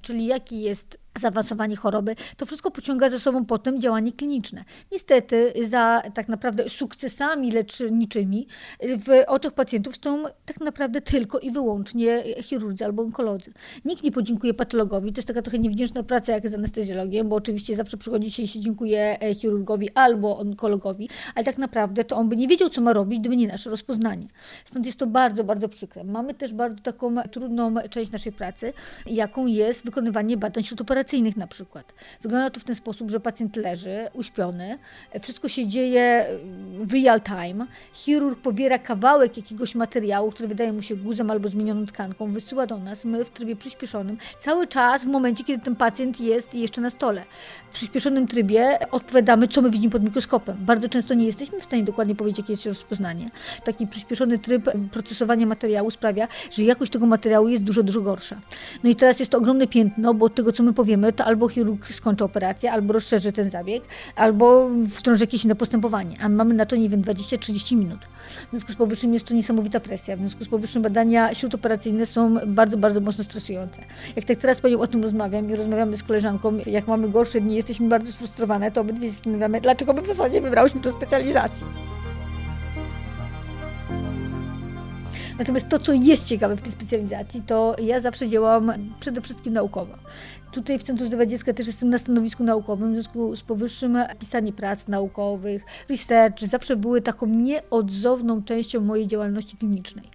Czyli 0.01 0.25
jaki 0.25 0.61
jest 0.61 1.04
zaawansowanie 1.19 1.75
choroby, 1.75 2.15
to 2.37 2.45
wszystko 2.45 2.71
pociąga 2.71 3.09
za 3.09 3.19
sobą 3.19 3.45
potem 3.45 3.81
działanie 3.81 4.11
kliniczne. 4.11 4.63
Niestety 4.91 5.53
za 5.69 6.01
tak 6.13 6.27
naprawdę 6.27 6.69
sukcesami 6.69 7.51
leczniczymi 7.51 8.47
w 8.81 9.23
oczach 9.27 9.53
pacjentów 9.53 9.95
stoją 9.95 10.23
tak 10.45 10.59
naprawdę 10.59 11.01
tylko 11.01 11.39
i 11.39 11.51
wyłącznie 11.51 12.23
chirurdzy 12.41 12.85
albo 12.85 13.03
onkolodzy. 13.03 13.53
Nikt 13.85 14.03
nie 14.03 14.11
podziękuje 14.11 14.53
patologowi, 14.53 15.13
to 15.13 15.17
jest 15.17 15.27
taka 15.27 15.41
trochę 15.41 15.59
niewdzięczna 15.59 16.03
praca 16.03 16.31
jak 16.31 16.49
z 16.49 16.53
anestezjologiem, 16.53 17.29
bo 17.29 17.35
oczywiście 17.35 17.75
zawsze 17.75 17.97
przychodzi 17.97 18.31
się 18.31 18.43
i 18.43 18.47
się 18.47 18.59
dziękuje 18.59 19.19
e, 19.19 19.35
chirurgowi 19.35 19.89
albo 19.93 20.37
onkologowi, 20.37 21.09
ale 21.35 21.45
tak 21.45 21.57
naprawdę 21.57 22.03
to 22.03 22.17
on 22.17 22.29
by 22.29 22.37
nie 22.37 22.47
wiedział, 22.47 22.69
co 22.69 22.81
ma 22.81 22.93
robić, 22.93 23.19
gdyby 23.19 23.37
nie 23.37 23.47
nasze 23.47 23.69
rozpoznanie. 23.69 24.27
Stąd 24.65 24.85
jest 24.85 24.99
to 24.99 25.07
bardzo, 25.07 25.43
bardzo 25.43 25.69
przykre. 25.69 26.03
Mamy 26.03 26.33
też 26.33 26.53
bardzo 26.53 26.79
taką 26.83 27.15
trudną 27.31 27.75
część 27.89 28.11
naszej 28.11 28.31
pracy, 28.31 28.73
jaką 29.05 29.45
jest 29.45 29.85
wykonywanie 29.85 30.37
badań 30.37 30.63
śródoperacyjnych 30.63 31.04
na 31.35 31.47
przykład. 31.47 31.93
Wygląda 32.21 32.49
to 32.49 32.59
w 32.59 32.63
ten 32.63 32.75
sposób, 32.75 33.11
że 33.11 33.19
pacjent 33.19 33.55
leży 33.55 34.07
uśpiony, 34.13 34.77
wszystko 35.21 35.47
się 35.47 35.67
dzieje 35.67 36.25
w 36.79 36.93
real 36.93 37.21
time, 37.21 37.67
chirurg 37.93 38.41
pobiera 38.41 38.79
kawałek 38.79 39.37
jakiegoś 39.37 39.75
materiału, 39.75 40.31
który 40.31 40.47
wydaje 40.47 40.73
mu 40.73 40.81
się 40.81 40.95
guzem 40.95 41.31
albo 41.31 41.49
zmienioną 41.49 41.85
tkanką, 41.85 42.31
wysyła 42.31 42.67
do 42.67 42.77
nas, 42.77 43.05
my 43.05 43.25
w 43.25 43.29
trybie 43.29 43.55
przyspieszonym, 43.55 44.17
cały 44.39 44.67
czas 44.67 45.03
w 45.03 45.07
momencie, 45.07 45.43
kiedy 45.43 45.63
ten 45.63 45.75
pacjent 45.75 46.19
jest 46.19 46.53
jeszcze 46.53 46.81
na 46.81 46.89
stole. 46.89 47.23
W 47.71 47.73
przyspieszonym 47.73 48.27
trybie 48.27 48.77
odpowiadamy, 48.91 49.47
co 49.47 49.61
my 49.61 49.71
widzimy 49.71 49.91
pod 49.91 50.03
mikroskopem. 50.03 50.57
Bardzo 50.59 50.89
często 50.89 51.13
nie 51.13 51.25
jesteśmy 51.25 51.59
w 51.59 51.63
stanie 51.63 51.83
dokładnie 51.83 52.15
powiedzieć, 52.15 52.37
jakie 52.39 52.53
jest 52.53 52.65
rozpoznanie. 52.65 53.29
Taki 53.63 53.87
przyspieszony 53.87 54.39
tryb 54.39 54.71
procesowania 54.91 55.45
materiału 55.45 55.91
sprawia, 55.91 56.27
że 56.51 56.63
jakość 56.63 56.91
tego 56.91 57.05
materiału 57.05 57.47
jest 57.47 57.63
dużo, 57.63 57.83
dużo 57.83 58.01
gorsza. 58.01 58.41
No 58.83 58.89
i 58.89 58.95
teraz 58.95 59.19
jest 59.19 59.31
to 59.31 59.37
ogromne 59.37 59.67
piętno, 59.67 60.13
bo 60.13 60.25
od 60.25 60.35
tego, 60.35 60.51
co 60.51 60.63
my 60.63 60.73
powiemy, 60.73 60.94
to 61.15 61.25
albo 61.25 61.47
chirurg 61.47 61.93
skończy 61.93 62.23
operację, 62.23 62.71
albo 62.71 62.93
rozszerzy 62.93 63.31
ten 63.31 63.49
zabieg, 63.49 63.83
albo 64.15 64.69
wtrąży 64.91 65.23
jakieś 65.23 65.45
inne 65.45 65.55
postępowanie. 65.55 66.17
A 66.21 66.29
mamy 66.29 66.53
na 66.53 66.65
to, 66.65 66.75
nie 66.75 66.89
wiem, 66.89 67.01
20-30 67.01 67.77
minut. 67.77 67.99
W 68.47 68.49
związku 68.49 68.71
z 68.71 68.75
powyższym 68.75 69.13
jest 69.13 69.25
to 69.25 69.33
niesamowita 69.33 69.79
presja. 69.79 70.15
W 70.15 70.19
związku 70.19 70.43
z 70.43 70.47
powyższym 70.47 70.81
badania 70.81 71.33
śródoperacyjne 71.33 72.05
są 72.05 72.35
bardzo, 72.47 72.77
bardzo 72.77 73.01
mocno 73.01 73.23
stresujące. 73.23 73.81
Jak 74.15 74.25
tak 74.25 74.37
teraz 74.37 74.61
Panią 74.61 74.79
o 74.79 74.87
tym 74.87 75.03
rozmawiam 75.03 75.49
i 75.49 75.55
rozmawiamy 75.55 75.97
z 75.97 76.03
koleżanką, 76.03 76.57
jak 76.65 76.87
mamy 76.87 77.09
gorsze 77.09 77.41
dni, 77.41 77.55
jesteśmy 77.55 77.87
bardzo 77.87 78.11
sfrustrowane, 78.11 78.71
to 78.71 78.81
obydwie 78.81 79.09
zastanawiamy, 79.09 79.61
dlaczego 79.61 79.93
my 79.93 80.01
w 80.01 80.07
zasadzie 80.07 80.41
wybrałyśmy 80.41 80.81
tę 80.81 80.91
specjalizację. 80.91 81.67
Natomiast 85.39 85.69
to, 85.69 85.79
co 85.79 85.93
jest 85.93 86.27
ciekawe 86.27 86.55
w 86.55 86.61
tej 86.61 86.71
specjalizacji, 86.71 87.41
to 87.41 87.75
ja 87.81 88.01
zawsze 88.01 88.29
działam 88.29 88.73
przede 88.99 89.21
wszystkim 89.21 89.53
naukowo. 89.53 89.93
Tutaj 90.55 90.79
w 90.79 90.83
Centrum 90.83 91.07
Zdrowia 91.07 91.25
Dziecka 91.25 91.53
też 91.53 91.67
jestem 91.67 91.89
na 91.89 91.97
stanowisku 91.97 92.43
naukowym, 92.43 92.91
w 92.91 92.93
związku 92.93 93.35
z 93.35 93.41
powyższym 93.41 93.97
pisanie 94.19 94.53
prac 94.53 94.87
naukowych, 94.87 95.63
research 95.89 96.39
zawsze 96.39 96.75
były 96.75 97.01
taką 97.01 97.25
nieodzowną 97.25 98.43
częścią 98.43 98.81
mojej 98.81 99.07
działalności 99.07 99.57
klinicznej. 99.57 100.05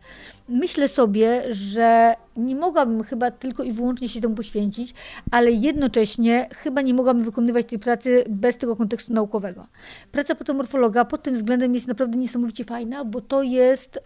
Myślę 0.50 0.88
sobie, 0.88 1.42
że 1.50 2.14
nie 2.36 2.56
mogłabym 2.56 3.04
chyba 3.04 3.30
tylko 3.30 3.62
i 3.62 3.72
wyłącznie 3.72 4.08
się 4.08 4.20
temu 4.20 4.34
poświęcić, 4.34 4.94
ale 5.30 5.50
jednocześnie 5.50 6.48
chyba 6.52 6.80
nie 6.80 6.94
mogłabym 6.94 7.24
wykonywać 7.24 7.66
tej 7.66 7.78
pracy 7.78 8.24
bez 8.28 8.56
tego 8.56 8.76
kontekstu 8.76 9.12
naukowego. 9.12 9.66
Praca 10.12 10.34
patomorfologa 10.34 11.04
pod 11.04 11.22
tym 11.22 11.34
względem 11.34 11.74
jest 11.74 11.88
naprawdę 11.88 12.18
niesamowicie 12.18 12.64
fajna, 12.64 13.04
bo 13.04 13.20
to 13.20 13.42
jest, 13.42 14.00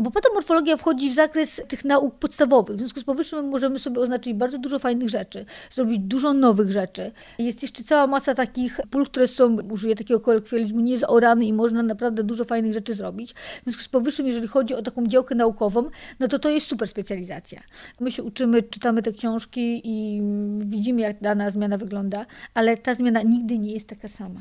bo 0.00 0.10
patomorfologia 0.10 0.76
wchodzi 0.76 1.10
w 1.10 1.14
zakres 1.14 1.60
tych 1.68 1.84
nauk 1.84 2.14
podstawowych. 2.14 2.76
W 2.76 2.78
związku 2.78 3.00
z 3.00 3.04
powyższym 3.04 3.48
możemy 3.48 3.78
sobie 3.78 4.00
oznaczyć 4.00 4.34
bardzo 4.34 4.58
dużo 4.58 4.78
fajnych 4.78 5.08
rzeczy, 5.08 5.44
zrobić 5.70 5.98
dużo 5.98 6.32
nowych 6.32 6.72
rzeczy. 6.72 7.12
Jest 7.38 7.62
jeszcze 7.62 7.84
cała 7.84 8.06
masa 8.06 8.34
takich 8.34 8.80
pól, 8.90 9.06
które 9.06 9.26
są, 9.26 9.56
użyję 9.70 9.96
takiego 9.96 10.20
kolokwializmu, 10.20 10.80
niezaorane 10.80 11.44
i 11.44 11.52
można 11.52 11.82
naprawdę 11.82 12.22
dużo 12.22 12.44
fajnych 12.44 12.72
rzeczy 12.72 12.94
zrobić. 12.94 13.34
W 13.34 13.62
związku 13.64 13.82
z 13.82 13.88
powyższym, 13.88 14.26
jeżeli 14.26 14.48
chodzi 14.48 14.74
o 14.74 14.82
taką 14.82 15.06
działkę 15.06 15.25
naukową, 15.34 15.90
no 16.20 16.28
to 16.28 16.38
to 16.38 16.50
jest 16.50 16.66
super 16.66 16.88
specjalizacja. 16.88 17.62
My 18.00 18.12
się 18.12 18.22
uczymy, 18.22 18.62
czytamy 18.62 19.02
te 19.02 19.12
książki 19.12 19.80
i 19.84 20.22
widzimy, 20.58 21.00
jak 21.00 21.20
dana 21.20 21.50
zmiana 21.50 21.78
wygląda, 21.78 22.26
ale 22.54 22.76
ta 22.76 22.94
zmiana 22.94 23.22
nigdy 23.22 23.58
nie 23.58 23.72
jest 23.72 23.88
taka 23.88 24.08
sama. 24.08 24.40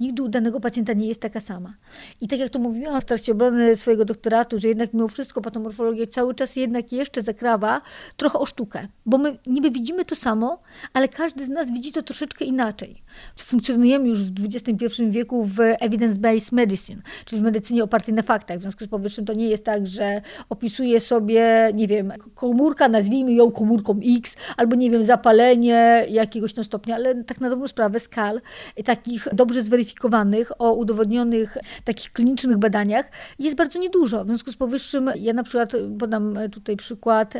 Nigdy 0.00 0.22
u 0.22 0.28
danego 0.28 0.60
pacjenta 0.60 0.92
nie 0.92 1.08
jest 1.08 1.20
taka 1.20 1.40
sama. 1.40 1.74
I 2.20 2.28
tak 2.28 2.38
jak 2.38 2.50
to 2.50 2.58
mówiłam 2.58 3.00
w 3.00 3.04
trakcie 3.04 3.32
obrony 3.32 3.76
swojego 3.76 4.04
doktoratu, 4.04 4.58
że 4.58 4.68
jednak 4.68 4.94
mimo 4.94 5.08
wszystko 5.08 5.40
patomorfologia 5.40 6.06
cały 6.06 6.34
czas 6.34 6.56
jednak 6.56 6.92
jeszcze 6.92 7.22
zakrawa 7.22 7.80
trochę 8.16 8.38
o 8.38 8.46
sztukę, 8.46 8.88
bo 9.06 9.18
my 9.18 9.38
niby 9.46 9.70
widzimy 9.70 10.04
to 10.04 10.14
samo, 10.14 10.62
ale 10.92 11.08
każdy 11.08 11.46
z 11.46 11.48
nas 11.48 11.72
widzi 11.72 11.92
to 11.92 12.02
troszeczkę 12.02 12.44
inaczej. 12.44 13.02
Funkcjonujemy 13.36 14.08
już 14.08 14.22
w 14.22 14.44
XXI 14.44 15.10
wieku 15.10 15.44
w 15.44 15.56
evidence-based 15.58 16.52
medicine, 16.52 17.02
czyli 17.24 17.42
w 17.42 17.44
medycynie 17.44 17.84
opartej 17.84 18.14
na 18.14 18.22
faktach. 18.22 18.58
W 18.58 18.62
związku 18.62 18.84
z 18.84 18.88
powyższym 18.88 19.24
to 19.24 19.32
nie 19.32 19.48
jest 19.48 19.64
tak, 19.64 19.86
że 19.86 20.22
opisuję 20.48 21.00
sobie, 21.00 21.70
nie 21.74 21.88
wiem, 21.88 22.12
komórka, 22.34 22.88
nazwijmy 22.88 23.32
ją 23.32 23.50
komórką 23.50 24.00
X, 24.18 24.36
albo 24.56 24.76
nie 24.76 24.90
wiem, 24.90 25.04
zapalenie 25.04 26.06
jakiegoś 26.10 26.52
tam 26.52 26.64
stopnia, 26.64 26.94
ale 26.94 27.24
tak 27.24 27.40
na 27.40 27.50
dobrą 27.50 27.68
sprawę 27.68 28.00
skal 28.00 28.40
takich 28.84 29.28
dobrze 29.32 29.62
zweryfikowanych, 29.62 30.52
o 30.58 30.72
udowodnionych 30.72 31.56
takich 31.84 32.12
klinicznych 32.12 32.56
badaniach 32.56 33.10
jest 33.38 33.56
bardzo 33.56 33.78
niedużo. 33.78 34.24
W 34.24 34.26
związku 34.26 34.52
z 34.52 34.56
powyższym 34.56 35.10
ja 35.16 35.32
na 35.32 35.42
przykład 35.42 35.72
podam 35.98 36.38
tutaj 36.52 36.76
przykład 36.76 37.34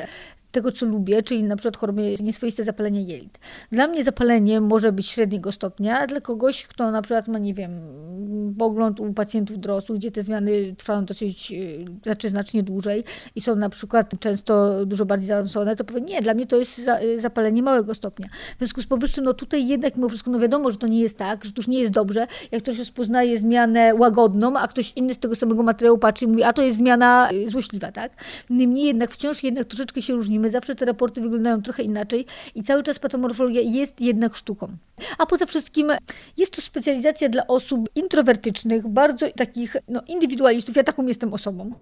tego, 0.57 0.73
co 0.73 0.87
lubię, 0.87 1.23
czyli 1.23 1.45
na 1.45 1.57
przykład 1.57 1.77
choroby 1.77 2.15
nieswoiste 2.21 2.65
zapalenie 2.65 3.03
jelit. 3.03 3.39
Dla 3.71 3.87
mnie 3.87 4.05
zapalenie 4.05 4.61
może 4.61 4.93
być 4.93 5.07
średniego 5.07 5.53
stopnia, 5.53 5.99
a 5.99 6.07
dla 6.07 6.21
kogoś, 6.21 6.67
kto 6.67 6.91
na 6.91 7.03
przykład 7.03 7.29
ma, 7.29 7.39
nie 7.39 7.55
wiem, 7.55 7.71
pogląd 8.59 9.01
u 9.01 9.13
pacjentów 9.13 9.61
dorosłych, 9.61 9.99
gdzie 9.99 10.11
te 10.11 10.23
zmiany 10.23 10.75
trwają 10.79 11.05
dosyć, 11.05 11.53
e, 11.53 11.57
znaczy 12.03 12.29
znacznie 12.29 12.63
dłużej 12.63 13.05
i 13.35 13.41
są 13.41 13.57
na 13.57 13.69
przykład 13.69 14.21
często 14.21 14.87
dużo 14.87 15.07
bardziej 15.07 15.29
zaawansowane, 15.29 15.77
to 15.77 15.85
powiem, 15.85 16.05
nie, 16.05 16.23
dla 16.23 16.35
mnie 16.35 16.47
to 16.47 16.57
jest 16.57 16.79
e, 16.89 17.21
zapalenie 17.21 17.63
małego 17.63 17.95
stopnia. 17.95 18.29
W 18.57 18.59
związku 18.59 18.83
z 18.83 18.87
powyższym, 18.87 19.25
no 19.25 19.35
tutaj 19.35 19.69
jednak 19.69 19.97
mimo 19.97 20.09
wszystko, 20.09 20.31
no 20.31 20.39
wiadomo, 20.39 20.71
że 20.71 20.77
to 20.77 20.87
nie 20.87 21.01
jest 21.01 21.19
tak, 21.19 21.45
że 21.45 21.53
to 21.53 21.61
już 21.61 21.69
nie 21.69 21.81
jest 21.81 21.93
dobrze, 21.93 22.27
jak 22.53 22.63
ktoś 22.63 22.79
rozpoznaje 22.79 23.39
zmianę 23.39 23.95
łagodną, 23.95 24.59
a 24.59 24.69
ktoś 24.69 24.93
inny 24.97 25.15
z 25.15 25.19
tego 25.19 25.37
samego 25.37 25.63
materiału 25.63 25.99
patrzy 25.99 26.25
i 26.25 26.29
mówi, 26.29 26.43
a 26.43 26.53
to 26.53 26.63
jest 26.63 26.79
zmiana 26.79 27.31
e, 27.31 27.51
złośliwa, 27.51 27.93
tak? 27.93 28.13
Niemniej 28.51 28.87
jednak 28.87 29.11
wciąż 29.11 29.43
jednak 29.43 29.65
troszeczkę 29.67 30.03
się 30.03 30.13
różnimy, 30.13 30.46
zawsze 30.51 30.75
te 30.75 30.85
raporty 30.85 31.21
wyglądają 31.21 31.63
trochę 31.63 31.83
inaczej 31.83 32.27
i 32.55 32.63
cały 32.63 32.83
czas 32.83 32.99
patomorfologia 32.99 33.61
jest 33.61 34.01
jednak 34.01 34.37
sztuką. 34.37 34.69
A 35.19 35.27
poza 35.27 35.47
wszystkim 35.47 35.93
jest 36.37 36.53
to 36.53 36.63
specjalizacja 36.63 37.29
dla 37.29 37.47
osób 37.47 37.89
introwertycznych, 37.95 38.89
bardzo 38.89 39.27
takich 39.37 39.77
no, 39.89 40.03
indywidualistów. 40.07 40.77
Ja 40.77 40.83
taką 40.83 41.07
jestem 41.07 41.35
osobą. 41.35 41.73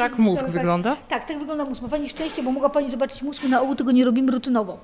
Tak 0.00 0.18
mózg 0.18 0.42
tak, 0.42 0.50
wygląda? 0.50 0.96
Tak, 1.08 1.28
tak 1.28 1.38
wygląda 1.38 1.64
mózg. 1.64 1.82
Ma 1.82 1.88
Pani 1.88 2.08
szczęście, 2.08 2.42
bo 2.42 2.52
mogła 2.52 2.68
Pani 2.68 2.90
zobaczyć 2.90 3.22
mózg, 3.22 3.44
na 3.44 3.60
ogół 3.60 3.74
tego 3.74 3.92
nie 3.92 4.04
robimy 4.04 4.32
rutynowo. 4.32 4.78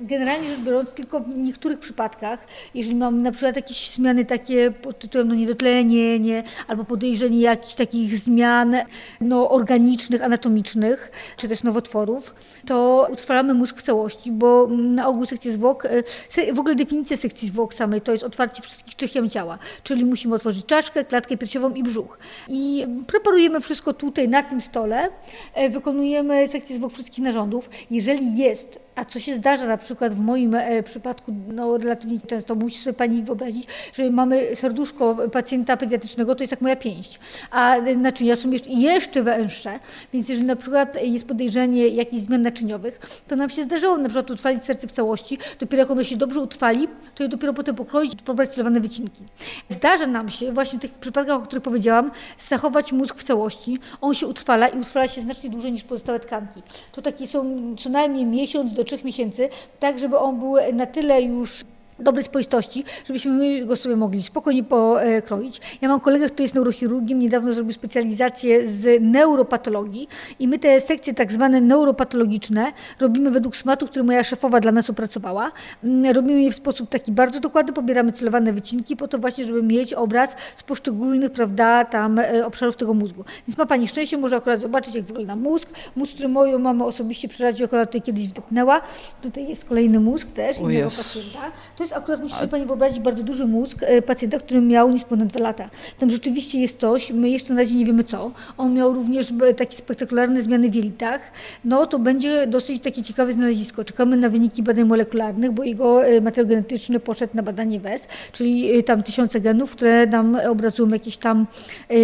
Generalnie 0.00 0.48
rzecz 0.48 0.60
biorąc, 0.60 0.90
tylko 0.90 1.20
w 1.20 1.38
niektórych 1.38 1.78
przypadkach, 1.78 2.46
jeżeli 2.74 2.94
mam 2.94 3.22
na 3.22 3.32
przykład 3.32 3.56
jakieś 3.56 3.90
zmiany 3.90 4.24
takie 4.24 4.70
pod 4.70 4.98
tytułem 4.98 5.28
no, 5.28 5.34
niedotlenienie, 5.34 6.18
nie, 6.18 6.42
albo 6.68 6.84
podejrzenie 6.84 7.40
jakichś 7.40 7.74
takich 7.74 8.16
zmian 8.16 8.76
no, 9.20 9.50
organicznych, 9.50 10.22
anatomicznych, 10.22 11.12
czy 11.36 11.48
też 11.48 11.62
nowotworów, 11.62 12.34
to 12.66 13.08
utrwalamy 13.12 13.54
mózg 13.54 13.78
w 13.78 13.82
całości, 13.82 14.32
bo 14.32 14.68
na 14.70 15.08
ogół 15.08 15.26
sekcje 15.26 15.52
zwłok, 15.52 15.86
e, 15.86 16.52
w 16.52 16.58
ogóle 16.58 16.74
definicja 16.74 17.16
sekcji 17.16 17.48
zwłok 17.48 17.74
samej 17.74 18.00
to 18.00 18.12
jest 18.12 18.24
otwarcie 18.24 18.62
wszystkich 18.62 19.14
jam 19.14 19.30
ciała, 19.30 19.58
czyli 19.82 20.04
musimy 20.04 20.34
otworzyć 20.34 20.66
czaszkę, 20.66 21.04
klatkę 21.04 21.36
piersiową 21.36 21.74
i 21.74 21.82
brzuch. 21.82 22.18
I 22.48 22.86
preparujemy 23.06 23.60
wszystko 23.60 23.92
tutaj 23.92 24.28
na 24.28 24.42
tym 24.42 24.61
stole, 24.62 25.08
e, 25.54 25.70
wykonujemy 25.70 26.48
sekcję 26.48 26.76
zwłok 26.76 26.92
wszystkich 26.92 27.24
narządów. 27.24 27.70
Jeżeli 27.90 28.36
jest 28.36 28.81
a 28.94 29.04
co 29.04 29.18
się 29.18 29.34
zdarza 29.34 29.66
na 29.66 29.76
przykład 29.76 30.14
w 30.14 30.20
moim 30.20 30.54
e, 30.54 30.82
przypadku 30.82 31.34
no, 31.48 31.78
relatywnie 31.78 32.18
często, 32.26 32.54
musi 32.54 32.78
sobie 32.78 32.94
Pani 32.94 33.22
wyobrazić, 33.22 33.66
że 33.92 34.10
mamy 34.10 34.56
serduszko 34.56 35.16
pacjenta 35.32 35.76
pediatrycznego, 35.76 36.34
to 36.34 36.42
jest 36.42 36.50
jak 36.50 36.60
moja 36.60 36.76
pięść, 36.76 37.20
a 37.50 37.76
e, 37.76 37.96
naczynia 37.96 38.36
są 38.36 38.50
jeszcze, 38.50 38.70
jeszcze 38.70 39.22
węższe, 39.22 39.78
więc 40.12 40.28
jeżeli 40.28 40.46
na 40.46 40.56
przykład 40.56 41.02
jest 41.02 41.26
podejrzenie 41.26 41.88
jakichś 41.88 42.22
zmian 42.22 42.42
naczyniowych, 42.42 43.22
to 43.28 43.36
nam 43.36 43.50
się 43.50 43.64
zdarzało 43.64 43.98
na 43.98 44.08
przykład 44.08 44.30
utrwalić 44.30 44.64
serce 44.64 44.86
w 44.86 44.92
całości, 44.92 45.38
dopiero 45.60 45.82
jak 45.82 45.90
ono 45.90 46.04
się 46.04 46.16
dobrze 46.16 46.40
utrwali, 46.40 46.88
to 47.14 47.22
je 47.22 47.28
dopiero 47.28 47.54
potem 47.54 47.74
pokroić 47.74 48.22
pobrać 48.22 48.50
celowane 48.50 48.80
wycinki. 48.80 49.24
Zdarza 49.68 50.06
nam 50.06 50.28
się 50.28 50.52
właśnie 50.52 50.78
w 50.78 50.82
tych 50.82 50.94
przypadkach, 50.94 51.42
o 51.42 51.46
których 51.46 51.62
powiedziałam, 51.62 52.10
zachować 52.48 52.92
mózg 52.92 53.16
w 53.18 53.22
całości, 53.22 53.78
on 54.00 54.14
się 54.14 54.26
utrwala 54.26 54.68
i 54.68 54.80
utrwala 54.80 55.08
się 55.08 55.20
znacznie 55.20 55.50
dłużej 55.50 55.72
niż 55.72 55.82
pozostałe 55.82 56.20
tkanki. 56.20 56.62
To 56.92 57.02
takie 57.02 57.26
są 57.26 57.74
co 57.78 57.90
najmniej 57.90 58.26
miesiąc 58.26 58.72
do 58.72 58.81
do 58.82 58.86
trzech 58.86 59.04
miesięcy, 59.04 59.48
tak 59.80 59.98
żeby 59.98 60.18
on 60.18 60.38
był 60.38 60.54
na 60.72 60.86
tyle 60.86 61.22
już 61.22 61.60
dobrej 62.02 62.24
spoistości, 62.24 62.84
żebyśmy 63.06 63.32
my 63.32 63.66
go 63.66 63.76
sobie 63.76 63.96
mogli 63.96 64.22
spokojnie 64.22 64.64
pokroić. 64.64 65.60
Ja 65.80 65.88
mam 65.88 66.00
kolegę, 66.00 66.26
który 66.26 66.42
jest 66.42 66.54
neurochirurgiem, 66.54 67.18
niedawno 67.18 67.54
zrobił 67.54 67.72
specjalizację 67.72 68.68
z 68.68 69.02
neuropatologii 69.02 70.08
i 70.38 70.48
my 70.48 70.58
te 70.58 70.80
sekcje 70.80 71.14
tak 71.14 71.32
zwane 71.32 71.60
neuropatologiczne 71.60 72.72
robimy 73.00 73.30
według 73.30 73.56
smatu, 73.56 73.86
który 73.86 74.04
moja 74.04 74.24
szefowa 74.24 74.60
dla 74.60 74.72
nas 74.72 74.90
opracowała. 74.90 75.52
Mm, 75.84 76.14
robimy 76.14 76.42
je 76.42 76.50
w 76.50 76.54
sposób 76.54 76.88
taki 76.88 77.12
bardzo 77.12 77.40
dokładny, 77.40 77.72
pobieramy 77.72 78.12
celowane 78.12 78.52
wycinki 78.52 78.96
po 78.96 79.08
to 79.08 79.18
właśnie, 79.18 79.46
żeby 79.46 79.62
mieć 79.62 79.94
obraz 79.94 80.30
z 80.56 80.62
poszczególnych, 80.62 81.32
prawda, 81.32 81.84
tam 81.84 82.18
e, 82.18 82.46
obszarów 82.46 82.76
tego 82.76 82.94
mózgu. 82.94 83.24
Więc 83.48 83.58
ma 83.58 83.66
Pani 83.66 83.88
szczęście, 83.88 84.16
może 84.18 84.36
akurat 84.36 84.60
zobaczyć, 84.60 84.94
jak 84.94 85.04
wygląda 85.04 85.36
mózg. 85.36 85.68
Mózg, 85.96 86.14
który 86.14 86.28
moją 86.28 86.58
mamę 86.58 86.84
osobiście 86.84 87.28
przy 87.28 87.42
razie 87.42 87.64
akurat 87.64 87.88
tutaj 87.88 88.02
kiedyś 88.02 88.28
wdepnęła. 88.28 88.80
Tutaj 89.22 89.48
jest 89.48 89.64
kolejny 89.64 90.00
mózg 90.00 90.32
też 90.32 90.58
innego 90.58 90.90
pacjenta. 90.90 91.40
To 91.76 91.82
jest 91.82 91.91
akurat, 91.94 92.20
musi 92.20 92.34
sobie 92.34 92.48
Pani 92.48 92.66
wyobrazić, 92.66 93.00
bardzo 93.00 93.22
duży 93.22 93.46
mózg 93.46 93.78
e, 93.82 94.02
pacjenta, 94.02 94.38
który 94.38 94.60
miał 94.60 94.90
niespełna 94.90 95.24
dwa 95.24 95.40
lata. 95.40 95.70
Tam 95.98 96.10
rzeczywiście 96.10 96.60
jest 96.60 96.80
coś, 96.80 97.10
my 97.10 97.30
jeszcze 97.30 97.54
na 97.54 97.60
razie 97.60 97.74
nie 97.74 97.84
wiemy 97.84 98.04
co. 98.04 98.30
On 98.58 98.74
miał 98.74 98.92
również 98.92 99.32
takie 99.56 99.76
spektakularne 99.76 100.42
zmiany 100.42 100.70
w 100.70 100.74
jelitach. 100.74 101.32
No 101.64 101.86
to 101.86 101.98
będzie 101.98 102.46
dosyć 102.46 102.82
takie 102.82 103.02
ciekawe 103.02 103.32
znalezisko. 103.32 103.84
Czekamy 103.84 104.16
na 104.16 104.28
wyniki 104.28 104.62
badań 104.62 104.84
molekularnych, 104.84 105.52
bo 105.52 105.64
jego 105.64 106.06
e, 106.06 106.20
materiał 106.20 106.48
genetyczny 106.48 107.00
poszedł 107.00 107.36
na 107.36 107.42
badanie 107.42 107.80
WES, 107.80 108.06
czyli 108.32 108.78
e, 108.78 108.82
tam 108.82 109.02
tysiące 109.02 109.40
genów, 109.40 109.70
które 109.70 110.06
nam 110.06 110.38
obrazują 110.50 110.88
jakieś 110.88 111.16
tam 111.16 111.46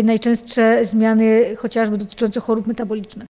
najczęstsze 0.05 0.87
zmiany, 0.87 1.57
chociażby 1.57 1.99
dotyczące 1.99 2.41
chorób 2.41 2.67
metabolicznych. 2.67 3.28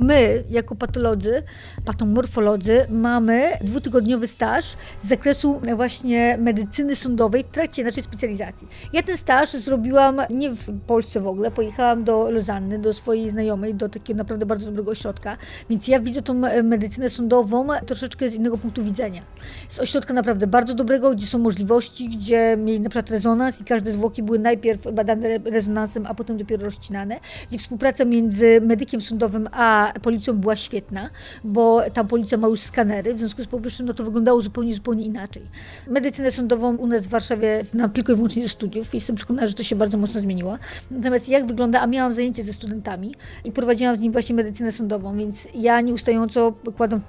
My, 0.00 0.44
jako 0.50 0.74
patolodzy, 0.74 1.42
patomorfolodzy, 1.84 2.86
mamy 2.88 3.50
dwutygodniowy 3.60 4.26
staż 4.26 4.64
z 5.02 5.08
zakresu 5.08 5.60
właśnie 5.76 6.38
medycyny 6.38 6.96
sądowej 6.96 7.44
w 7.44 7.48
trakcie 7.48 7.84
naszej 7.84 8.02
specjalizacji. 8.02 8.68
Ja 8.92 9.02
ten 9.02 9.16
staż 9.16 9.52
zrobiłam 9.52 10.20
nie 10.30 10.50
w 10.50 10.80
Polsce 10.86 11.20
w 11.20 11.26
ogóle, 11.26 11.50
pojechałam 11.50 12.04
do 12.04 12.30
Lozanny, 12.30 12.78
do 12.78 12.94
swojej 12.94 13.30
znajomej, 13.30 13.74
do 13.74 13.88
takiego 13.88 14.18
naprawdę 14.18 14.46
bardzo 14.46 14.66
dobrego 14.66 14.90
ośrodka, 14.90 15.36
więc 15.70 15.88
ja 15.88 16.00
widzę 16.00 16.22
tą 16.22 16.34
medycynę 16.62 17.10
sądową 17.10 17.68
troszeczkę 17.86 18.30
z 18.30 18.34
innego 18.34 18.58
punktu 18.58 18.84
widzenia. 18.84 19.22
Z 19.68 19.78
ośrodka 19.78 20.14
naprawdę 20.14 20.46
bardzo 20.46 20.74
dobrego, 20.74 21.10
gdzie 21.10 21.26
są 21.26 21.38
możliwości, 21.38 22.08
gdzie 22.08 22.56
mieli 22.58 22.80
na 22.80 22.88
przykład 22.88 23.10
rezonans 23.10 23.60
i 23.60 23.64
każde 23.64 23.92
zwłoki 23.92 24.22
były 24.22 24.38
najpierw 24.38 24.92
badane 24.92 25.38
rezonansem, 25.38 26.06
a 26.06 26.14
potem 26.14 26.36
dopiero 26.36 26.64
rozcinane, 26.64 27.20
gdzie 27.48 27.58
współpraca 27.58 28.04
między 28.04 28.60
medykiem 28.60 29.00
sądowym 29.00 29.48
a 29.52 29.89
policją 30.02 30.34
była 30.34 30.56
świetna, 30.56 31.10
bo 31.44 31.82
tam 31.94 32.08
policja 32.08 32.38
ma 32.38 32.48
już 32.48 32.60
skanery, 32.60 33.14
w 33.14 33.18
związku 33.18 33.44
z 33.44 33.46
powyższym 33.46 33.86
no 33.86 33.94
to 33.94 34.04
wyglądało 34.04 34.42
zupełnie, 34.42 34.74
zupełnie 34.74 35.04
inaczej. 35.04 35.42
Medycynę 35.86 36.30
sądową 36.30 36.76
u 36.76 36.86
nas 36.86 37.06
w 37.06 37.10
Warszawie 37.10 37.64
znam 37.64 37.90
tylko 37.90 38.12
i 38.12 38.16
wyłącznie 38.16 38.42
ze 38.42 38.48
studiów 38.48 38.94
i 38.94 38.96
jestem 38.96 39.16
przekonana, 39.16 39.46
że 39.46 39.54
to 39.54 39.62
się 39.62 39.76
bardzo 39.76 39.98
mocno 39.98 40.20
zmieniło. 40.20 40.58
Natomiast 40.90 41.28
jak 41.28 41.46
wygląda, 41.46 41.80
a 41.80 41.86
miałam 41.86 42.14
zajęcie 42.14 42.44
ze 42.44 42.52
studentami 42.52 43.14
i 43.44 43.52
prowadziłam 43.52 43.96
z 43.96 44.00
nim 44.00 44.12
właśnie 44.12 44.34
medycynę 44.34 44.72
sądową, 44.72 45.18
więc 45.18 45.48
ja 45.54 45.80
nieustająco 45.80 46.52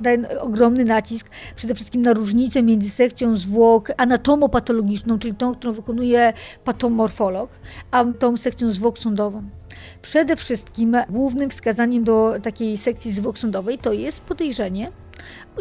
ten 0.03 0.27
ogromny 0.39 0.85
nacisk 0.85 1.29
przede 1.55 1.75
wszystkim 1.75 2.01
na 2.01 2.13
różnicę 2.13 2.63
między 2.63 2.89
sekcją 2.89 3.37
zwłok 3.37 3.91
anatomopatologiczną, 3.97 5.19
czyli 5.19 5.35
tą, 5.35 5.55
którą 5.55 5.73
wykonuje 5.73 6.33
patomorfolog, 6.63 7.49
a 7.91 8.05
tą 8.05 8.37
sekcją 8.37 8.73
zwłok 8.73 8.99
sądową. 8.99 9.60
Przede 10.01 10.35
wszystkim 10.35 10.97
głównym 11.09 11.49
wskazaniem 11.49 12.03
do 12.03 12.33
takiej 12.43 12.77
sekcji 12.77 13.11
zwłok 13.11 13.39
sądowej 13.39 13.77
to 13.77 13.93
jest 13.93 14.21
podejrzenie 14.21 14.91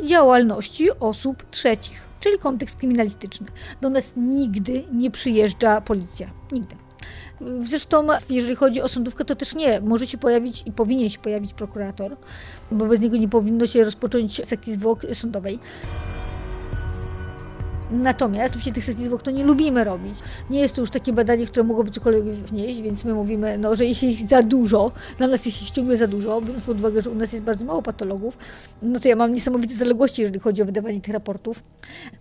działalności 0.05 0.91
osób 1.01 1.51
trzecich, 1.51 2.03
czyli 2.21 2.39
kontekst 2.39 2.77
kryminalistyczny. 2.77 3.47
Do 3.81 3.91
nas 3.91 4.13
nigdy 4.17 4.85
nie 4.93 5.11
przyjeżdża 5.11 5.81
policja. 5.81 6.31
Nigdy. 6.53 6.77
Zresztą, 7.61 8.07
jeżeli 8.31 8.57
chodzi 8.57 8.83
o 8.83 8.89
sądówkę, 8.89 9.25
to 9.25 9.37
też 9.37 9.55
nie. 9.55 9.81
Może 9.81 10.07
się 10.07 10.19
pojawić 10.19 10.63
i 10.67 10.73
powinien 10.73 11.09
się 11.09 11.19
pojawić 11.19 11.55
prokurator, 11.55 12.17
bo 12.71 12.87
bez 12.87 13.01
niego 13.01 13.17
nie 13.17 13.29
powinno 13.29 13.67
się 13.67 13.85
rozpocząć 13.85 14.47
sekcji 14.47 14.75
zwłok 14.75 15.07
sądowej. 15.13 15.59
Natomiast 17.91 18.55
oczywiście 18.55 18.73
tych 18.73 18.85
sesji 18.85 19.05
zwłok 19.05 19.23
to 19.23 19.31
nie 19.31 19.45
lubimy 19.45 19.85
robić. 19.85 20.19
Nie 20.51 20.61
jest 20.61 20.75
to 20.75 20.81
już 20.81 20.91
takie 20.91 21.13
badanie, 21.13 21.47
które 21.47 21.65
mogłoby 21.65 21.91
cokolwiek 21.91 22.25
wnieść, 22.25 22.81
więc 22.81 23.05
my 23.05 23.15
mówimy, 23.15 23.59
no, 23.59 23.75
że 23.75 23.85
jeśli 23.85 24.11
ich 24.11 24.29
za 24.29 24.43
dużo, 24.43 24.93
dla 25.19 25.27
nas 25.27 25.47
jest 25.47 25.63
ich 25.63 25.71
ciągle 25.71 25.97
za 25.97 26.07
dużo, 26.07 26.41
biorąc 26.41 26.65
pod 26.65 26.79
uwagę, 26.79 27.03
że 27.03 27.11
u 27.11 27.15
nas 27.15 27.33
jest 27.33 27.45
bardzo 27.45 27.65
mało 27.65 27.83
patologów, 27.83 28.39
no 28.83 29.01
to 29.01 29.09
ja 29.09 29.17
mam 29.17 29.35
niesamowite 29.35 29.75
zaległości, 29.75 30.23
jeżeli 30.23 30.41
chodzi 30.41 30.63
o 30.63 30.65
wydawanie 30.65 31.01
tych 31.01 31.15
raportów. 31.15 31.63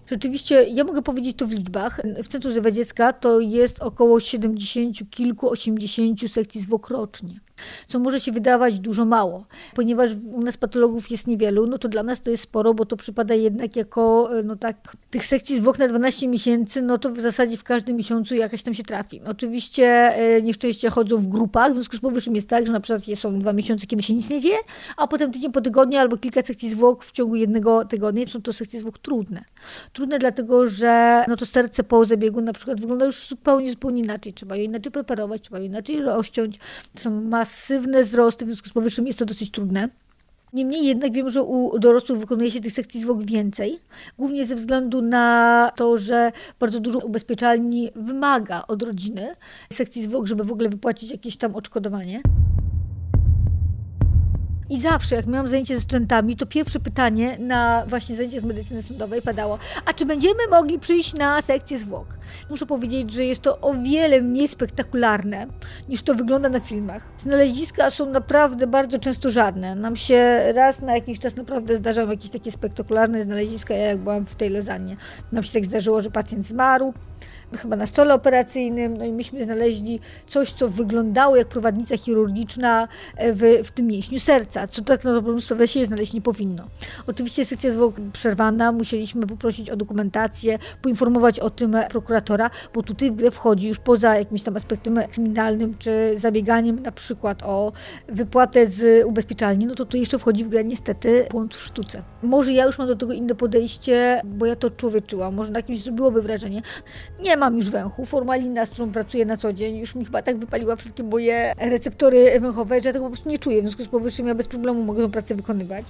Rzeczywiście, 0.07 0.63
ja 0.63 0.83
mogę 0.83 1.01
powiedzieć 1.01 1.38
to 1.38 1.47
w 1.47 1.51
liczbach. 1.51 2.01
W 2.23 2.27
Centrum 2.27 2.51
Zdrowia 2.51 2.71
Dziecka 2.71 3.13
to 3.13 3.39
jest 3.39 3.79
około 3.79 4.19
70 4.19 5.09
kilku, 5.09 5.49
80 5.49 6.31
sekcji 6.31 6.61
zwłok 6.61 6.89
rocznie 6.89 7.39
co 7.88 8.00
może 8.00 8.20
się 8.20 8.32
wydawać 8.32 8.80
dużo 8.80 9.06
mało. 9.06 9.46
Ponieważ 9.75 10.12
u 10.32 10.42
nas 10.42 10.58
patologów 10.58 11.12
jest 11.12 11.28
niewielu, 11.28 11.68
no 11.68 11.78
to 11.78 11.89
dla 11.89 12.04
nas 12.04 12.22
to 12.22 12.30
jest 12.30 12.44
sporo, 12.44 12.74
bo 12.74 12.86
to 12.86 12.98
przypada 12.98 13.34
jednak 13.34 13.75
jako, 13.75 14.30
no 14.44 14.56
tak, 14.56 14.98
tych 15.10 15.25
sekcji 15.25 15.58
zwłok 15.58 15.80
na 15.80 15.88
12 15.88 16.28
miesięcy, 16.28 16.82
no 16.82 16.98
to 16.98 17.10
w 17.12 17.20
zasadzie 17.20 17.58
w 17.58 17.63
każdym 17.63 17.98
miesiącu 17.98 18.36
jakaś 18.36 18.63
tam 18.63 18.74
się 18.74 18.84
trafi. 18.84 19.22
Oczywiście 19.28 19.86
e, 19.86 20.42
nieszczęścia 20.42 20.89
chodzą 20.89 21.18
w 21.18 21.28
grupach, 21.28 21.72
w 21.72 21.75
związku 21.75 21.98
z 21.98 22.00
powyższym 22.00 22.36
jest 22.36 22.50
tak, 22.50 22.67
że 22.67 22.74
na 22.74 22.80
przykład 22.80 23.19
są 23.19 23.39
dwa 23.39 23.54
miesiące, 23.54 23.88
kiedy 23.88 24.04
się 24.04 24.13
nic 24.13 24.30
nie 24.30 24.41
dzieje, 24.41 24.58
a 24.98 25.08
potem 25.08 25.32
tydzień 25.32 25.52
po 25.52 25.62
tygodniu 25.62 26.00
albo 26.00 26.17
kilka 26.17 26.41
sekcji 26.41 26.69
zwłok 26.69 27.04
w 27.04 27.12
ciągu 27.12 27.36
jednego 27.36 27.86
tygodnia. 27.86 28.26
Są 28.26 28.41
to 28.41 28.54
sekcje 28.54 28.80
zwłok 28.80 28.98
trudne. 28.98 29.43
Trudne 29.93 30.19
dlatego, 30.19 30.67
że 30.67 31.24
no 31.28 31.38
to 31.38 31.45
serce 31.45 31.84
po 31.84 32.06
zabiegu 32.06 32.41
na 32.41 32.54
przykład 32.54 32.82
wygląda 32.82 33.06
już 33.06 33.28
zupełnie, 33.28 33.72
zupełnie 33.72 34.02
inaczej. 34.02 34.34
Trzeba 34.34 34.56
je 34.56 34.63
inaczej 34.63 34.91
preparować, 34.91 35.41
trzeba 35.41 35.60
je 35.60 35.65
inaczej 35.65 36.02
rozciąć. 36.02 36.60
Są 36.98 37.22
masy 37.22 37.48
masywne 37.49 38.03
wzrosty, 38.03 38.45
w 38.45 38.47
związku 38.47 38.69
z 38.69 38.73
powyższym 38.73 39.07
jest 39.07 39.19
to 39.19 39.25
dosyć 39.25 39.51
trudne. 39.51 39.89
Niemniej 40.53 40.85
jednak 40.85 41.12
wiem, 41.13 41.29
że 41.29 41.43
u 41.43 41.79
dorosłych 41.79 42.19
wykonuje 42.19 42.51
się 42.51 42.62
tych 42.62 42.73
sekcji 42.73 43.01
zwłok 43.01 43.23
więcej, 43.23 43.79
głównie 44.17 44.45
ze 44.45 44.55
względu 44.55 45.01
na 45.01 45.71
to, 45.75 45.97
że 45.97 46.31
bardzo 46.59 46.79
dużo 46.79 46.99
ubezpieczalni 46.99 47.89
wymaga 47.95 48.63
od 48.67 48.83
rodziny 48.83 49.35
sekcji 49.73 50.03
zwłok, 50.03 50.27
żeby 50.27 50.43
w 50.43 50.51
ogóle 50.51 50.69
wypłacić 50.69 51.12
jakieś 51.12 51.38
tam 51.38 51.55
odszkodowanie. 51.55 52.21
I 54.69 54.82
zawsze, 54.82 55.15
jak 55.15 55.27
miałam 55.27 55.47
zajęcie 55.47 55.75
ze 55.75 55.82
studentami, 55.82 56.36
to 56.36 56.45
pierwsze 56.45 56.79
pytanie 56.79 57.38
na 57.39 57.86
właśnie 57.88 58.15
zajęcie 58.15 58.41
z 58.41 58.43
medycyny 58.43 58.84
sądowej 58.84 59.21
padało, 59.21 59.60
a 59.86 59.93
czy 59.93 60.05
będziemy 60.05 60.47
mogli 60.51 60.79
przyjść 60.79 61.13
na 61.13 61.41
sekcję 61.41 61.79
zwłok? 61.79 62.08
Muszę 62.49 62.65
powiedzieć, 62.65 63.12
że 63.12 63.25
jest 63.25 63.41
to 63.41 63.60
o 63.62 63.73
wiele 63.73 64.21
mniej 64.21 64.47
spektakularne, 64.47 65.47
niż 65.89 66.03
to 66.03 66.15
wygląda 66.15 66.49
na 66.49 66.60
filmach. 66.60 67.03
Znaleziska 67.17 67.91
są 67.91 68.05
naprawdę 68.05 68.67
bardzo 68.67 68.99
często 68.99 69.32
żadne. 69.32 69.75
Nam 69.75 69.95
się 69.95 70.39
raz 70.53 70.82
na 70.82 70.95
jakiś 70.95 71.19
czas 71.19 71.36
naprawdę 71.36 71.77
zdarzały 71.77 72.10
jakieś 72.10 72.29
takie 72.29 72.51
spektakularne 72.51 73.23
znaleziska, 73.23 73.73
ja 73.73 73.86
jak 73.86 73.97
byłam 73.97 74.25
w 74.25 74.36
tej 74.36 74.49
Lozannie. 74.49 74.97
Nam 75.32 75.43
się 75.43 75.53
tak 75.53 75.65
zdarzyło, 75.65 76.01
że 76.01 76.12
pacjent 76.12 76.47
zmarł, 76.47 76.93
chyba 77.57 77.75
na 77.75 77.85
stole 77.85 78.13
operacyjnym, 78.13 78.97
no 78.97 79.05
i 79.05 79.12
myśmy 79.12 79.43
znaleźli 79.43 79.99
coś, 80.27 80.53
co 80.53 80.69
wyglądało 80.69 81.35
jak 81.35 81.47
prowadnica 81.47 81.97
chirurgiczna 81.97 82.88
e, 83.17 83.33
w, 83.33 83.41
w 83.63 83.71
tym 83.71 83.88
mięśniu 83.88 84.19
serca, 84.19 84.67
co 84.67 84.81
tak 84.81 85.03
na 85.03 85.13
dobrą 85.13 85.41
sprawę 85.41 85.67
się 85.67 85.85
znaleźć 85.85 86.13
nie 86.13 86.21
powinno. 86.21 86.63
Oczywiście 87.07 87.45
sekcja 87.45 87.71
zwłok 87.71 87.95
przerwana, 88.13 88.71
musieliśmy 88.71 89.27
poprosić 89.27 89.69
o 89.69 89.75
dokumentację, 89.75 90.59
poinformować 90.81 91.39
o 91.39 91.49
tym 91.49 91.77
prokuratora, 91.89 92.49
bo 92.73 92.83
tutaj 92.83 93.12
w 93.12 93.15
grę 93.15 93.31
wchodzi 93.31 93.67
już 93.67 93.79
poza 93.79 94.15
jakimś 94.15 94.43
tam 94.43 94.57
aspektem 94.57 94.99
kryminalnym, 95.12 95.77
czy 95.77 96.13
zabieganiem 96.17 96.81
na 96.81 96.91
przykład 96.91 97.43
o 97.43 97.71
wypłatę 98.07 98.67
z 98.67 99.05
ubezpieczalni, 99.05 99.65
no 99.65 99.75
to 99.75 99.85
tu 99.85 99.97
jeszcze 99.97 100.19
wchodzi 100.19 100.43
w 100.43 100.49
grę 100.49 100.63
niestety 100.63 101.25
błąd 101.31 101.55
w 101.55 101.63
sztuce. 101.63 102.03
Może 102.23 102.53
ja 102.53 102.65
już 102.65 102.77
mam 102.77 102.88
do 102.88 102.95
tego 102.95 103.13
inne 103.13 103.35
podejście, 103.35 104.21
bo 104.25 104.45
ja 104.45 104.55
to 104.55 104.69
człowieczyłam, 104.69 105.35
może 105.35 105.51
na 105.51 105.62
kimś 105.62 105.83
zrobiłoby 105.83 106.21
wrażenie. 106.21 106.62
Nie 107.19 107.38
mam 107.39 107.58
już 107.58 107.69
węchu. 107.69 108.06
Formalina, 108.06 108.65
z 108.65 108.69
którą 108.69 108.91
pracuję 108.91 109.25
na 109.25 109.38
co 109.38 109.54
dzień, 109.54 109.78
już 109.78 109.95
mi 109.95 110.06
chyba 110.06 110.21
tak 110.21 110.38
wypaliła 110.38 110.75
wszystkie 110.75 111.04
moje 111.04 111.54
receptory 111.58 112.39
węchowe, 112.39 112.82
że 112.82 112.89
ja 112.89 112.93
tego 112.93 113.06
po 113.06 113.12
prostu 113.12 113.30
nie 113.30 113.39
czuję. 113.39 113.60
W 113.60 113.62
związku 113.62 113.84
z 113.84 113.88
powyższym 113.88 114.28
ja 114.28 114.36
bez 114.36 114.47
problemu 114.47 114.84
mogę 114.84 115.04
tę 115.04 115.12
pracę 115.12 115.36
wykonywać. 115.36 115.86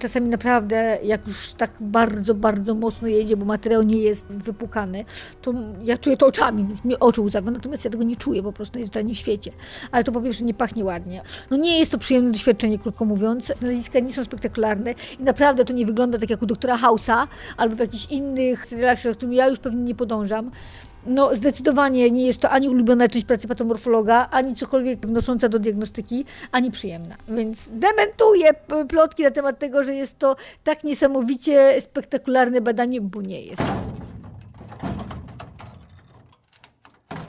Czasami 0.00 0.28
naprawdę, 0.28 0.98
jak 1.02 1.26
już 1.26 1.52
tak 1.52 1.70
bardzo, 1.80 2.34
bardzo 2.34 2.74
mocno 2.74 3.08
jedzie, 3.08 3.36
bo 3.36 3.44
materiał 3.44 3.82
nie 3.82 3.98
jest 3.98 4.26
wypukany, 4.26 5.04
to 5.42 5.52
ja 5.82 5.98
czuję 5.98 6.16
to 6.16 6.26
oczami, 6.26 6.64
więc 6.64 6.84
mi 6.84 6.98
oczy 6.98 7.20
łzawią, 7.20 7.50
natomiast 7.50 7.84
ja 7.84 7.90
tego 7.90 8.04
nie 8.04 8.16
czuję 8.16 8.42
po 8.42 8.52
prostu 8.52 8.78
na 8.78 9.14
w 9.14 9.16
świecie. 9.16 9.50
Ale 9.90 10.04
to 10.04 10.12
po 10.12 10.20
pierwsze 10.20 10.44
nie 10.44 10.54
pachnie 10.54 10.84
ładnie. 10.84 11.22
No 11.50 11.56
nie 11.56 11.78
jest 11.78 11.92
to 11.92 11.98
przyjemne 11.98 12.30
doświadczenie, 12.30 12.78
krótko 12.78 13.04
mówiąc. 13.04 13.52
Znaleziska 13.56 14.00
nie 14.00 14.12
są 14.12 14.24
spektakularne 14.24 14.94
i 15.18 15.22
naprawdę 15.22 15.64
to 15.64 15.72
nie 15.72 15.86
wygląda 15.86 16.18
tak 16.18 16.30
jak 16.30 16.42
u 16.42 16.46
doktora 16.46 16.76
Hausa 16.76 17.28
albo 17.56 17.76
w 17.76 17.78
jakichś 17.78 18.06
innych 18.06 18.66
serialach, 18.66 18.98
którym 18.98 19.32
ja 19.34 19.48
już 19.48 19.58
pewnie 19.58 19.82
nie 19.82 19.94
podążam. 19.94 20.50
No 21.06 21.36
zdecydowanie 21.36 22.10
nie 22.10 22.26
jest 22.26 22.40
to 22.40 22.50
ani 22.50 22.68
ulubiona 22.68 23.08
część 23.08 23.26
pracy 23.26 23.48
patomorfologa, 23.48 24.28
ani 24.30 24.56
cokolwiek 24.56 25.06
wnosząca 25.06 25.48
do 25.48 25.58
diagnostyki, 25.58 26.24
ani 26.52 26.70
przyjemna. 26.70 27.14
Więc 27.28 27.70
dementuję 27.72 28.50
plotki 28.88 29.22
na 29.22 29.30
temat 29.30 29.58
tego, 29.58 29.84
że 29.84 29.94
jest 29.94 30.18
to 30.18 30.36
tak 30.64 30.84
niesamowicie 30.84 31.80
spektakularne 31.80 32.60
badanie, 32.60 33.00
bo 33.00 33.22
nie 33.22 33.42
jest. 33.42 33.62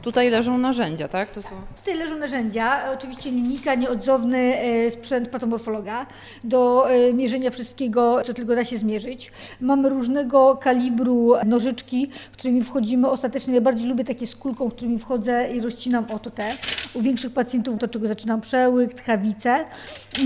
Tutaj 0.08 0.30
leżą 0.30 0.58
narzędzia, 0.58 1.08
tak? 1.08 1.32
To 1.32 1.42
są... 1.42 1.50
Tutaj 1.76 1.96
leżą 1.96 2.18
narzędzia, 2.18 2.92
oczywiście 2.94 3.32
linijka, 3.32 3.76
nieodzowny 3.76 4.38
e, 4.38 4.92
sprzęt 4.92 5.30
patomorfologa 5.30 6.06
do 6.44 6.90
e, 6.90 7.14
mierzenia 7.14 7.52
wszystkiego, 7.52 8.24
co 8.24 8.34
tylko 8.34 8.56
da 8.56 8.66
się 8.66 8.78
zmierzyć. 8.78 9.32
Mamy 9.62 9.90
różnego 9.90 10.56
kalibru 10.56 11.34
nożyczki, 11.46 12.10
którymi 12.32 12.64
wchodzimy. 12.64 13.10
Ostatecznie 13.10 13.54
najbardziej 13.54 13.88
lubię 13.88 14.04
takie 14.04 14.28
z 14.28 14.36
kulką, 14.36 14.70
którymi 14.70 15.00
wchodzę 15.00 15.50
i 15.54 15.62
rozcinam 15.62 16.06
oto 16.14 16.30
te. 16.32 16.52
U 16.94 17.02
większych 17.02 17.34
pacjentów 17.34 17.80
to 17.80 17.88
czego 17.88 18.08
zaczynam 18.08 18.42
przełyk, 18.42 18.94
tchawice. 18.94 19.66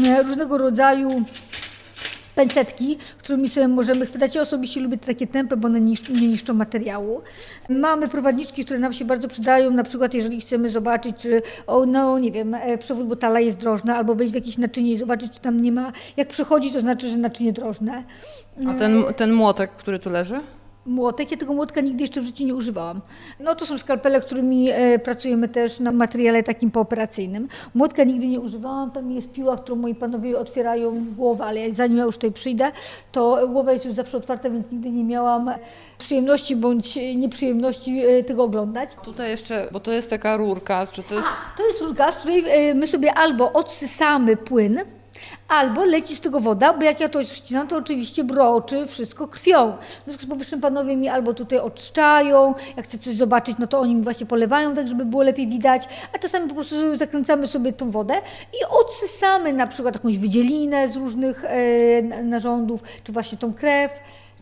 E, 0.08 0.24
różnego 0.24 0.58
rodzaju 0.58 1.10
pensetki, 2.42 2.98
którymi 3.18 3.50
sobie 3.50 3.68
możemy 3.68 4.06
chwytać. 4.06 4.36
Ja 4.36 4.42
osobiście 4.42 4.80
lubię 4.80 4.98
takie 4.98 5.28
tempy, 5.28 5.58
bo 5.58 5.68
one 5.68 5.82
nie 5.82 5.96
niszczą 6.22 6.54
materiału. 6.54 7.22
Mamy 7.70 8.08
prowadniczki, 8.08 8.66
które 8.66 8.80
nam 8.80 8.94
się 8.94 9.06
bardzo 9.06 9.28
przydają, 9.28 9.72
na 9.72 9.84
przykład 9.84 10.14
jeżeli 10.14 10.42
chcemy 10.42 10.70
zobaczyć, 10.70 11.16
czy 11.18 11.42
o, 11.68 11.86
no 11.86 12.20
nie 12.20 12.32
wiem, 12.32 12.54
e, 12.54 12.78
przewód 12.78 13.08
botala 13.08 13.40
jest 13.40 13.58
drożny, 13.58 13.94
albo 13.94 14.16
wejść 14.16 14.32
w 14.32 14.36
jakieś 14.36 14.58
naczynie 14.58 14.92
i 14.92 14.98
zobaczyć, 14.98 15.34
czy 15.34 15.40
tam 15.40 15.62
nie 15.62 15.72
ma, 15.72 15.92
jak 16.18 16.28
przechodzi, 16.28 16.72
to 16.72 16.82
znaczy, 16.82 17.10
że 17.10 17.18
naczynie 17.18 17.54
drożne. 17.54 18.04
A 18.70 18.74
ten, 18.74 19.04
ten 19.16 19.34
młotek, 19.34 19.72
który 19.72 20.00
tu 20.00 20.10
leży? 20.10 20.40
Młotek. 20.86 21.32
Ja 21.32 21.38
tego 21.38 21.54
młotka 21.54 21.82
nigdy 21.82 22.02
jeszcze 22.02 22.22
w 22.22 22.24
życiu 22.24 22.46
nie 22.46 22.56
używałam. 22.56 23.02
No 23.40 23.56
to 23.56 23.66
są 23.66 23.78
skalpele, 23.78 24.22
którymi 24.22 24.70
e, 24.70 25.00
pracujemy 25.00 25.48
też 25.48 25.80
na 25.80 25.92
materiale 25.92 26.44
takim 26.44 26.72
pooperacyjnym. 26.72 27.48
Młotka 27.76 28.04
nigdy 28.04 28.28
nie 28.28 28.40
używałam. 28.40 28.92
Tam 28.92 29.12
jest 29.12 29.32
piła, 29.32 29.58
którą 29.58 29.76
moi 29.76 29.96
panowie 29.96 30.40
otwierają 30.40 31.06
głowę, 31.18 31.44
ale 31.46 31.74
zanim 31.74 31.98
ja 31.98 32.04
już 32.04 32.16
tutaj 32.16 32.32
przyjdę, 32.32 32.72
to 33.12 33.48
głowa 33.48 33.74
jest 33.74 33.86
już 33.86 33.94
zawsze 33.94 34.18
otwarta, 34.18 34.50
więc 34.50 34.72
nigdy 34.72 34.90
nie 34.90 35.04
miałam 35.04 35.52
przyjemności 35.98 36.56
bądź 36.56 36.96
nieprzyjemności 37.16 38.06
e, 38.06 38.24
tego 38.24 38.44
oglądać. 38.44 38.90
Tutaj 39.04 39.30
jeszcze, 39.30 39.68
bo 39.72 39.80
to 39.80 39.92
jest 39.92 40.10
taka 40.10 40.38
rurka, 40.38 40.88
czy 40.88 41.04
to 41.04 41.16
jest... 41.16 41.30
A, 41.54 41.58
to 41.58 41.68
jest 41.68 41.82
rurka, 41.82 42.12
z 42.12 42.16
której 42.16 42.44
e, 42.48 42.74
my 42.74 42.88
sobie 42.88 43.14
albo 43.14 43.54
odsysamy 43.54 44.38
płyn, 44.38 44.80
Albo 45.48 45.86
leci 45.86 46.16
z 46.16 46.22
tego 46.22 46.40
woda, 46.40 46.74
bo 46.74 46.84
jak 46.84 47.00
ja 47.00 47.10
to 47.10 47.24
ścinam, 47.24 47.68
to 47.68 47.78
oczywiście 47.78 48.24
broczy 48.24 48.88
wszystko 48.88 49.28
krwią. 49.28 49.78
W 50.02 50.04
związku 50.06 50.24
z 50.24 50.30
powyższym 50.30 50.62
panowie 50.62 50.98
mi 50.98 51.08
albo 51.08 51.34
tutaj 51.34 51.60
oczyszczają, 51.60 52.54
jak 52.78 52.86
chcę 52.86 52.98
coś 52.98 53.16
zobaczyć, 53.16 53.58
no 53.60 53.68
to 53.68 53.80
oni 53.80 53.96
mi 53.96 54.04
właśnie 54.04 54.26
polewają, 54.26 54.74
tak 54.74 54.88
żeby 54.88 55.06
było 55.06 55.24
lepiej 55.24 55.48
widać, 55.48 55.88
a 56.14 56.20
czasami 56.20 56.48
po 56.50 56.56
prostu 56.56 56.98
zakręcamy 56.98 57.48
sobie 57.48 57.74
tą 57.74 57.92
wodę 57.92 58.14
i 58.54 58.58
odsysamy 58.70 59.54
na 59.54 59.68
przykład 59.68 59.96
jakąś 59.96 60.18
wydzielinę 60.18 60.90
z 60.90 60.96
różnych 60.96 61.46
e, 61.46 62.02
narządów, 62.24 62.84
czy 63.04 63.12
właśnie 63.12 63.38
tą 63.38 63.54
krew 63.54 63.92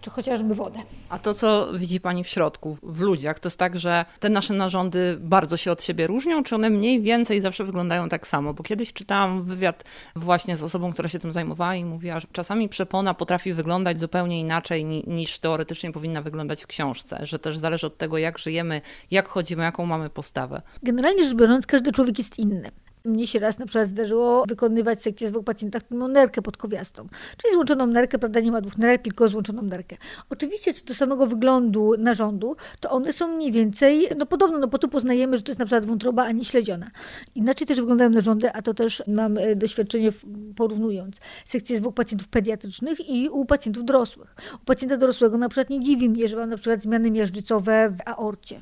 czy 0.02 0.10
chociażby 0.10 0.56
wodę. 0.56 0.80
A 1.10 1.20
to, 1.20 1.34
co 1.34 1.74
widzi 1.74 2.00
Pani 2.00 2.24
w 2.24 2.28
środku, 2.28 2.78
w 2.84 3.02
ludziach, 3.02 3.40
to 3.40 3.48
jest 3.48 3.58
tak, 3.58 3.80
że 3.80 4.06
te 4.20 4.30
nasze 4.30 4.54
narządy 4.54 5.18
bardzo 5.20 5.58
się 5.58 5.72
od 5.72 5.84
siebie 5.84 6.08
różnią, 6.08 6.44
czy 6.44 6.56
one 6.56 6.70
mniej 6.70 7.02
więcej 7.02 7.42
zawsze 7.42 7.64
wyglądają 7.64 8.10
tak 8.10 8.28
samo? 8.28 8.54
Bo 8.54 8.64
kiedyś 8.64 8.94
czytałam 8.94 9.44
wywiad 9.44 9.84
właśnie 10.16 10.58
z 10.58 10.64
osobą, 10.64 10.94
która 10.94 11.10
się 11.10 11.20
tym 11.20 11.34
zajmowała 11.34 11.76
i 11.76 11.86
mówiła, 11.86 12.20
że 12.20 12.28
czasami 12.32 12.70
przepona 12.70 13.14
potrafi 13.14 13.54
wyglądać 13.54 14.00
zupełnie 14.00 14.40
inaczej 14.40 14.86
niż 15.08 15.40
teoretycznie 15.40 15.92
powinna 15.92 16.22
wyglądać 16.22 16.64
w 16.64 16.68
książce, 16.68 17.20
że 17.26 17.40
też 17.40 17.58
zależy 17.58 17.88
od 17.88 17.98
tego, 17.98 18.18
jak 18.18 18.40
żyjemy, 18.40 18.82
jak 19.12 19.28
chodzimy, 19.28 19.64
jaką 19.64 19.86
mamy 19.86 20.10
postawę. 20.10 20.62
Generalnie 20.84 21.24
rzecz 21.24 21.36
biorąc, 21.36 21.66
każdy 21.66 21.92
człowiek 21.92 22.18
jest 22.18 22.40
inny. 22.40 22.72
Mnie 23.06 23.28
się 23.28 23.40
raz 23.40 23.60
na 23.60 23.66
przykład 23.66 23.88
zdarzyło 23.88 24.44
wykonywać 24.48 25.02
sekcję 25.02 25.28
zwłok 25.28 25.44
pacjentach, 25.44 25.82
mimo 25.92 26.08
nerkę 26.08 26.42
podkowiastą. 26.42 27.08
Czyli 27.38 27.54
złączoną 27.54 27.88
nerkę, 27.88 28.20
prawda, 28.20 28.40
nie 28.40 28.52
ma 28.52 28.62
dwóch 28.62 28.78
nerek, 28.78 29.02
tylko 29.02 29.30
złączoną 29.30 29.62
nerkę. 29.62 29.98
Oczywiście 30.30 30.74
co 30.74 30.86
do 30.86 30.94
samego 30.94 31.28
wyglądu 31.28 31.94
narządu, 31.98 32.56
to 32.80 32.90
one 32.90 33.14
są 33.14 33.28
mniej 33.28 33.52
więcej, 33.52 34.08
no 34.18 34.26
podobno, 34.26 34.58
no 34.58 34.68
po 34.68 34.78
to 34.78 34.88
poznajemy, 34.88 35.38
że 35.38 35.44
to 35.44 35.52
jest 35.52 35.60
na 35.60 35.66
przykład 35.66 35.86
wątroba, 35.86 36.24
a 36.24 36.32
nie 36.32 36.46
śledziona. 36.46 36.92
Inaczej 37.36 37.68
też 37.68 37.80
wyglądają 37.80 38.10
narządy, 38.10 38.52
a 38.54 38.62
to 38.62 38.74
też 38.74 39.04
mam 39.08 39.38
e, 39.38 39.56
doświadczenie 39.56 40.12
porównując 40.56 41.16
sekcję 41.46 41.78
zwłok 41.78 41.96
pacjentów 41.96 42.28
pediatrycznych 42.28 43.10
i 43.10 43.30
u 43.30 43.46
pacjentów 43.46 43.86
dorosłych. 43.86 44.36
U 44.62 44.66
pacjenta 44.66 44.98
dorosłego 44.98 45.38
na 45.38 45.50
przykład 45.50 45.70
nie 45.70 45.80
dziwi 45.80 46.10
mnie, 46.10 46.28
że 46.28 46.38
mam 46.38 46.50
na 46.50 46.58
przykład 46.58 46.82
zmiany 46.82 47.12
miażdżycowe 47.12 47.90
w 47.90 48.10
aorcie. 48.10 48.62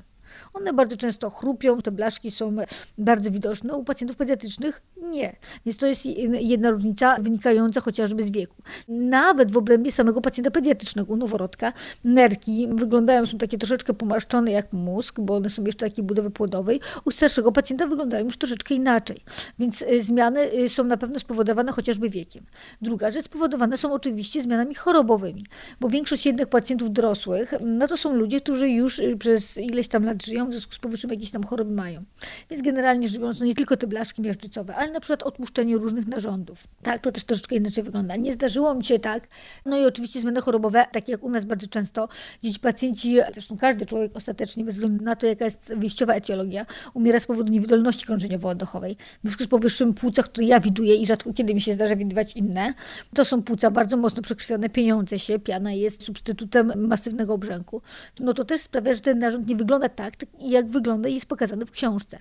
One 0.58 0.74
bardzo 0.74 0.98
często 0.98 1.30
chrupią, 1.30 1.82
te 1.82 1.92
blaszki 1.92 2.32
są 2.32 2.56
bardzo 2.98 3.32
widoczne. 3.32 3.76
U 3.76 3.84
pacjentów 3.84 4.18
pediatrycznych 4.18 4.82
nie. 5.02 5.36
Więc 5.66 5.78
to 5.78 5.88
jest 5.88 6.06
jedna 6.40 6.72
różnica 6.72 7.18
wynikająca 7.22 7.82
chociażby 7.82 8.24
z 8.24 8.32
wieku. 8.32 8.56
Nawet 8.88 9.52
w 9.52 9.58
obrębie 9.58 9.92
samego 9.92 10.22
pacjenta 10.22 10.52
pediatrycznego, 10.52 11.16
noworodka, 11.16 11.74
nerki 12.04 12.68
wyglądają, 12.76 13.26
są 13.26 13.38
takie 13.38 13.58
troszeczkę 13.58 13.94
pomarszczone 13.94 14.52
jak 14.52 14.74
mózg, 14.74 15.20
bo 15.20 15.36
one 15.36 15.50
są 15.50 15.64
jeszcze 15.64 15.90
takiej 15.90 16.04
budowy 16.04 16.32
płodowej. 16.32 16.80
U 17.06 17.12
starszego 17.12 17.52
pacjenta 17.52 17.88
wyglądają 17.88 18.26
już 18.26 18.38
troszeczkę 18.38 18.76
inaczej. 18.76 19.18
Więc 19.60 19.82
y, 19.82 20.04
zmiany 20.04 20.54
y, 20.54 20.70
są 20.70 20.84
na 20.84 20.98
pewno 20.98 21.20
spowodowane 21.20 21.72
chociażby 21.72 22.10
wiekiem. 22.10 22.46
Druga 22.82 23.12
rzecz, 23.12 23.26
spowodowane 23.26 23.78
są 23.78 23.94
oczywiście 23.94 24.42
zmianami 24.42 24.76
chorobowymi, 24.76 25.46
bo 25.80 25.90
większość 25.90 26.26
jednak 26.26 26.50
pacjentów 26.50 26.92
dorosłych, 26.92 27.54
no 27.62 27.88
to 27.88 27.98
są 27.98 28.16
ludzie, 28.16 28.42
którzy 28.42 28.70
już 28.70 29.00
y, 29.00 29.18
przez 29.18 29.58
ileś 29.58 29.88
tam 29.88 30.04
lat 30.04 30.26
żyją, 30.26 30.47
w 30.50 30.52
związku 30.52 30.74
z 30.74 30.80
powyższym 30.80 31.10
jakieś 31.10 31.32
tam 31.32 31.44
choroby 31.44 31.72
mają. 31.72 32.04
Więc 32.50 32.64
generalnie 32.64 33.08
rzecz 33.08 33.18
biorąc, 33.18 33.40
no 33.40 33.46
nie 33.46 33.56
tylko 33.56 33.78
te 33.78 33.88
blaszki 33.88 34.22
miażdżycowe, 34.22 34.76
ale 34.76 34.92
na 34.92 35.00
przykład 35.00 35.24
odpuszczenie 35.24 35.78
różnych 35.78 36.08
narządów. 36.08 36.64
Tak, 36.84 37.02
to 37.02 37.12
też 37.12 37.24
troszeczkę 37.24 37.56
inaczej 37.56 37.84
wygląda. 37.84 38.16
Nie 38.16 38.34
zdarzyło 38.34 38.76
mi 38.76 38.86
się 38.86 39.00
tak. 39.00 39.28
No 39.66 39.78
i 39.78 39.86
oczywiście 39.86 40.22
zmiany 40.22 40.42
chorobowe, 40.42 40.86
takie 40.92 41.12
jak 41.12 41.24
u 41.24 41.30
nas 41.30 41.46
bardzo 41.46 41.68
często, 41.68 42.08
dzieci 42.44 42.60
pacjenci, 42.60 43.18
zresztą 43.34 43.58
każdy 43.58 43.86
człowiek 43.86 44.12
ostatecznie, 44.16 44.64
bez 44.64 44.76
względu 44.76 45.04
na 45.04 45.16
to, 45.16 45.28
jaka 45.28 45.46
jest 45.46 45.74
wyjściowa 45.76 46.14
etiologia, 46.14 46.66
umiera 46.94 47.20
z 47.20 47.26
powodu 47.28 47.52
niewydolności 47.52 48.06
krążeniowo-oddechowej. 48.06 48.96
W 48.96 49.22
związku 49.24 49.44
z 49.44 49.48
powyższym 49.48 49.94
płuca, 49.94 50.24
które 50.24 50.48
ja 50.48 50.60
widuję 50.60 50.96
i 50.96 51.06
rzadko 51.06 51.34
kiedy 51.34 51.54
mi 51.56 51.62
się 51.62 51.74
zdarza 51.74 51.96
widywać 51.96 52.34
inne, 52.34 52.74
to 53.16 53.26
są 53.26 53.44
płuca 53.44 53.72
bardzo 53.72 53.98
mocno 53.98 54.22
przekrwione, 54.22 54.70
pieniądze 54.70 55.20
się, 55.20 55.40
piana 55.40 55.72
jest 55.72 56.04
substytutem 56.04 56.88
masywnego 56.88 57.34
obrzęku. 57.34 57.82
No 58.20 58.34
to 58.34 58.46
też 58.46 58.62
sprawia, 58.62 58.94
że 58.94 59.00
ten 59.00 59.20
narząd 59.20 59.48
nie 59.48 59.56
wygląda 59.56 59.90
tak, 59.90 60.16
jak 60.40 60.68
wygląda 60.68 61.10
i 61.10 61.14
jest 61.14 61.26
pokazany 61.26 61.66
w 61.66 61.72
książce. 61.72 62.20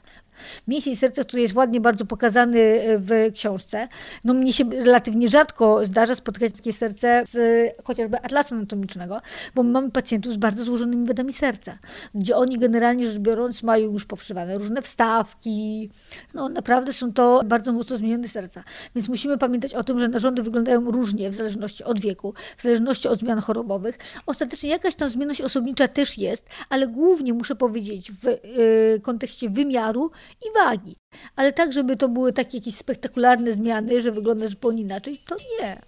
Mięsień 0.69 0.97
serca, 0.97 1.25
który 1.25 1.43
jest 1.43 1.55
ładnie 1.55 1.81
bardzo 1.81 2.05
pokazany 2.05 2.61
e, 2.61 2.99
w 2.99 3.11
książce, 3.35 3.89
no 4.25 4.35
mnie 4.35 4.53
się 4.53 4.65
relatywnie 4.71 5.29
rzadko 5.29 5.87
zdarza 5.87 6.15
spotkać 6.15 6.53
takie 6.53 6.73
serce 6.73 7.25
z 7.27 7.37
chociażby 7.85 8.17
atlasu 8.21 8.55
anatomicznego, 8.55 9.21
bo 9.55 9.63
mamy 9.63 9.91
pacjentów 9.91 10.33
z 10.33 10.37
bardzo 10.37 10.65
złożonymi 10.65 11.07
wadami 11.07 11.33
serca, 11.33 11.79
gdzie 12.15 12.37
oni 12.37 12.59
generalnie 12.59 13.11
rzecz 13.11 13.19
biorąc 13.19 13.63
mają 13.63 13.93
już 13.93 14.05
powszywane 14.05 14.59
różne 14.59 14.83
wstawki, 14.83 15.91
no 16.35 16.49
naprawdę 16.49 16.93
są 16.93 17.13
to 17.13 17.43
bardzo 17.47 17.73
mocno 17.73 17.97
zmienione 17.97 18.29
serca. 18.29 18.65
Więc 18.95 19.09
musimy 19.09 19.39
pamiętać 19.39 19.75
o 19.75 19.85
tym, 19.85 19.99
że 19.99 20.09
narządy 20.09 20.43
wyglądają 20.43 20.91
różnie 20.91 21.31
w 21.31 21.35
zależności 21.35 21.85
od 21.85 22.01
wieku, 22.01 22.35
w 22.57 22.63
zależności 22.63 23.09
od 23.09 23.21
zmian 23.21 23.41
chorobowych. 23.41 23.99
Ostatecznie 24.27 24.71
jakaś 24.71 24.95
tam 24.95 25.11
zmienność 25.11 25.41
osobnicza 25.41 25.89
też 25.89 26.19
jest, 26.19 26.47
ale 26.69 26.89
głównie 26.89 27.33
muszę 27.33 27.55
powiedzieć 27.55 28.13
w 28.13 28.27
y, 28.27 29.01
kontekście 29.03 29.51
wymiaru 29.51 30.11
i 30.47 30.53
wagi. 30.55 30.97
Ale 31.37 31.53
tak, 31.53 31.73
żeby 31.73 31.97
to 31.97 32.09
były 32.09 32.33
takie 32.33 32.59
jakieś 32.59 32.77
spektakularne 32.77 33.53
zmiany, 33.53 34.01
że 34.01 34.13
wygląda 34.13 34.49
zupełnie 34.49 34.83
inaczej, 34.83 35.19
to 35.27 35.37
nie 35.37 35.81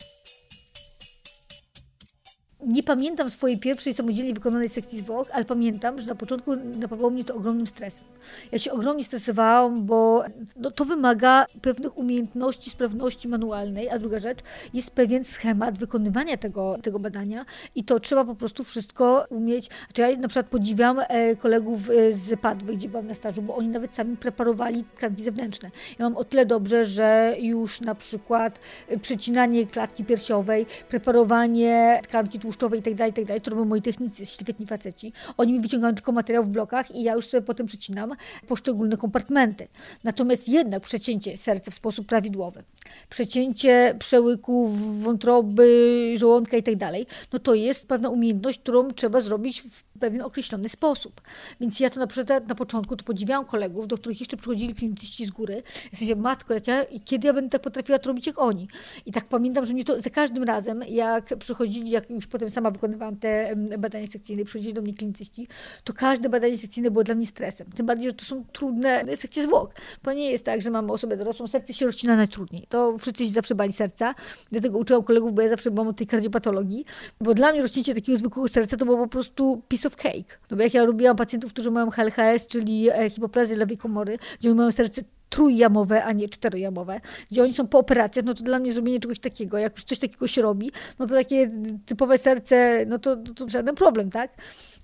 nie 2.66 2.82
pamiętam 2.82 3.30
swojej 3.30 3.58
pierwszej 3.58 3.94
samodzielnie 3.94 4.34
wykonanej 4.34 4.68
sekcji 4.68 4.98
zwłok, 4.98 5.28
ale 5.32 5.44
pamiętam, 5.44 6.00
że 6.00 6.06
na 6.06 6.14
początku 6.14 6.56
napawało 6.56 7.10
mnie 7.10 7.24
to 7.24 7.34
ogromnym 7.34 7.66
stresem. 7.66 8.04
Ja 8.52 8.58
się 8.58 8.72
ogromnie 8.72 9.04
stresowałam, 9.04 9.86
bo 9.86 10.24
no, 10.56 10.70
to 10.70 10.84
wymaga 10.84 11.46
pewnych 11.62 11.98
umiejętności, 11.98 12.70
sprawności 12.70 13.28
manualnej, 13.28 13.90
a 13.90 13.98
druga 13.98 14.18
rzecz, 14.18 14.38
jest 14.74 14.90
pewien 14.90 15.24
schemat 15.24 15.78
wykonywania 15.78 16.36
tego, 16.36 16.76
tego 16.82 16.98
badania 16.98 17.44
i 17.74 17.84
to 17.84 18.00
trzeba 18.00 18.24
po 18.24 18.34
prostu 18.34 18.64
wszystko 18.64 19.26
umieć. 19.30 19.70
Znaczy 19.86 20.02
ja 20.02 20.18
na 20.18 20.28
przykład 20.28 20.46
podziwiam 20.46 21.00
e, 21.08 21.36
kolegów 21.36 21.90
e, 21.90 22.14
z 22.14 22.40
Padwy, 22.40 22.76
gdzie 22.76 22.88
byłam 22.88 23.06
na 23.06 23.14
stażu, 23.14 23.42
bo 23.42 23.56
oni 23.56 23.68
nawet 23.68 23.94
sami 23.94 24.16
preparowali 24.16 24.84
tkanki 24.96 25.24
zewnętrzne. 25.24 25.70
Ja 25.98 26.04
mam 26.04 26.16
o 26.16 26.24
tyle 26.24 26.46
dobrze, 26.46 26.86
że 26.86 27.36
już 27.40 27.80
na 27.80 27.94
przykład 27.94 28.58
e, 28.88 28.98
przecinanie 28.98 29.66
klatki 29.66 30.04
piersiowej, 30.04 30.66
preparowanie 30.88 32.00
tkanki 32.02 32.38
tłuszczowej 32.38 32.47
itd., 32.76 32.96
tak 32.96 33.06
itd., 33.06 33.34
tak 33.34 33.42
to 33.42 33.50
robią 33.50 33.64
moi 33.64 33.82
technicy, 33.82 34.26
świetni 34.26 34.66
faceci. 34.66 35.12
Oni 35.36 35.52
mi 35.52 35.60
wyciągają 35.60 35.94
tylko 35.94 36.12
materiał 36.12 36.44
w 36.44 36.48
blokach 36.48 36.90
i 36.90 37.02
ja 37.02 37.14
już 37.14 37.26
sobie 37.26 37.42
potem 37.42 37.66
przecinam 37.66 38.12
poszczególne 38.48 38.96
kompartmenty. 38.96 39.68
Natomiast 40.04 40.48
jednak 40.48 40.82
przecięcie 40.82 41.36
serca 41.36 41.70
w 41.70 41.74
sposób 41.74 42.06
prawidłowy, 42.06 42.62
przecięcie 43.10 43.94
przełyków, 43.98 45.02
wątroby, 45.02 46.14
żołądka 46.16 46.56
itd., 46.56 46.78
tak 46.78 46.92
no 47.32 47.38
to 47.38 47.54
jest 47.54 47.88
pewna 47.88 48.08
umiejętność, 48.08 48.58
którą 48.58 48.90
trzeba 48.92 49.20
zrobić 49.20 49.62
w 49.62 49.87
pewien 49.98 50.22
określony 50.22 50.68
sposób. 50.68 51.20
Więc 51.60 51.80
ja 51.80 51.90
to 51.90 52.00
na 52.00 52.06
przykład 52.06 52.48
na 52.48 52.54
początku 52.54 52.96
to 52.96 53.04
podziwiałam 53.04 53.44
kolegów, 53.44 53.86
do 53.86 53.98
których 53.98 54.20
jeszcze 54.20 54.36
przychodzili 54.36 54.74
klinicyści 54.74 55.26
z 55.26 55.30
góry. 55.30 55.62
Ja 55.92 55.98
sobie 55.98 56.16
matko, 56.16 56.54
jak 56.54 56.66
ja, 56.66 56.84
kiedy 57.04 57.26
ja 57.26 57.32
będę 57.32 57.50
tak 57.50 57.62
potrafiła 57.62 57.98
to 57.98 58.08
robić 58.08 58.26
jak 58.26 58.38
oni? 58.38 58.68
I 59.06 59.12
tak 59.12 59.24
pamiętam, 59.24 59.64
że 59.64 59.74
mnie 59.74 59.84
to 59.84 60.00
za 60.00 60.10
każdym 60.10 60.44
razem, 60.44 60.82
jak 60.88 61.36
przychodzili, 61.38 61.90
jak 61.90 62.10
już 62.10 62.26
potem 62.26 62.50
sama 62.50 62.70
wykonywałam 62.70 63.16
te 63.16 63.56
badania 63.78 64.06
sekcyjne, 64.06 64.44
przychodzili 64.44 64.74
do 64.74 64.82
mnie 64.82 64.94
klinicyści, 64.94 65.48
to 65.84 65.92
każde 65.92 66.28
badanie 66.28 66.58
sekcyjne 66.58 66.90
było 66.90 67.04
dla 67.04 67.14
mnie 67.14 67.26
stresem. 67.26 67.66
Tym 67.76 67.86
bardziej, 67.86 68.10
że 68.10 68.14
to 68.14 68.24
są 68.24 68.44
trudne 68.52 69.16
sekcje 69.16 69.44
zwłok. 69.44 69.74
To 70.02 70.12
nie 70.12 70.30
jest 70.30 70.44
tak, 70.44 70.62
że 70.62 70.70
mamy 70.70 70.92
osobę 70.92 71.16
dorosłą, 71.16 71.48
serce 71.48 71.72
się 71.72 71.86
rozcina 71.86 72.16
najtrudniej. 72.16 72.66
To 72.68 72.98
wszyscy 72.98 73.26
się 73.26 73.32
zawsze 73.32 73.54
bali 73.54 73.72
serca. 73.72 74.14
Dlatego 74.50 74.78
uczyłam 74.78 75.02
kolegów, 75.02 75.34
bo 75.34 75.42
ja 75.42 75.48
zawsze 75.48 75.70
byłam 75.70 75.88
od 75.88 75.96
tej 75.96 76.06
kardiopatologii. 76.06 76.84
Bo 77.20 77.34
dla 77.34 77.52
mnie 77.52 77.62
rozcięcie 77.62 77.94
takiego 77.94 78.18
zwykłego 78.18 78.48
serca 78.48 78.76
to 78.76 78.84
było 78.84 78.98
po 78.98 79.08
prostu 79.08 79.62
of 79.88 79.96
cake. 79.96 80.38
No 80.50 80.56
bo 80.56 80.62
jak 80.62 80.74
ja 80.74 80.84
robiłam 80.84 81.16
pacjentów, 81.16 81.52
którzy 81.52 81.70
mają 81.70 81.90
HLHS, 81.90 82.46
czyli 82.46 82.90
e, 82.90 83.10
hipoplazję 83.10 83.56
lewej 83.56 83.78
komory, 83.78 84.18
gdzie 84.40 84.54
mają 84.54 84.72
serce 84.72 85.02
trójjamowe, 85.30 86.04
a 86.04 86.12
nie 86.12 86.28
czterojamowe, 86.28 87.00
gdzie 87.30 87.42
oni 87.42 87.54
są 87.54 87.66
po 87.66 87.78
operacjach, 87.78 88.24
no 88.24 88.34
to 88.34 88.44
dla 88.44 88.58
mnie 88.58 88.72
zrobienie 88.72 89.00
czegoś 89.00 89.18
takiego, 89.18 89.58
jak 89.58 89.72
już 89.76 89.84
coś 89.84 89.98
takiego 89.98 90.26
się 90.26 90.42
robi, 90.42 90.70
no 90.98 91.06
to 91.06 91.14
takie 91.14 91.50
typowe 91.86 92.18
serce, 92.18 92.84
no 92.86 92.98
to, 92.98 93.16
to, 93.16 93.34
to 93.34 93.48
żaden 93.48 93.74
problem, 93.74 94.10
tak? 94.10 94.30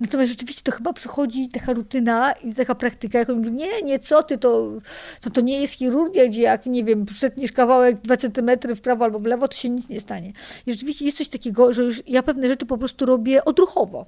Natomiast 0.00 0.32
rzeczywiście 0.32 0.62
to 0.62 0.72
chyba 0.72 0.92
przychodzi 0.92 1.48
taka 1.48 1.72
rutyna 1.72 2.32
i 2.32 2.54
taka 2.54 2.74
praktyka, 2.74 3.18
jak 3.18 3.30
on 3.30 3.36
mówi, 3.36 3.52
nie, 3.52 3.82
nie, 3.82 3.98
co 3.98 4.22
ty, 4.22 4.38
to, 4.38 4.72
to, 5.20 5.30
to 5.30 5.40
nie 5.40 5.60
jest 5.60 5.72
chirurgia, 5.72 6.28
gdzie 6.28 6.42
jak, 6.42 6.66
nie 6.66 6.84
wiem, 6.84 7.04
przetniesz 7.06 7.52
kawałek 7.52 8.00
dwa 8.00 8.16
centymetry 8.16 8.74
w 8.74 8.80
prawo 8.80 9.04
albo 9.04 9.18
w 9.18 9.26
lewo, 9.26 9.48
to 9.48 9.56
się 9.56 9.70
nic 9.70 9.88
nie 9.88 10.00
stanie. 10.00 10.32
I 10.66 10.72
rzeczywiście 10.72 11.04
jest 11.04 11.18
coś 11.18 11.28
takiego, 11.28 11.72
że 11.72 11.82
już 11.82 12.02
ja 12.06 12.22
pewne 12.22 12.48
rzeczy 12.48 12.66
po 12.66 12.78
prostu 12.78 13.06
robię 13.06 13.44
odruchowo. 13.44 14.06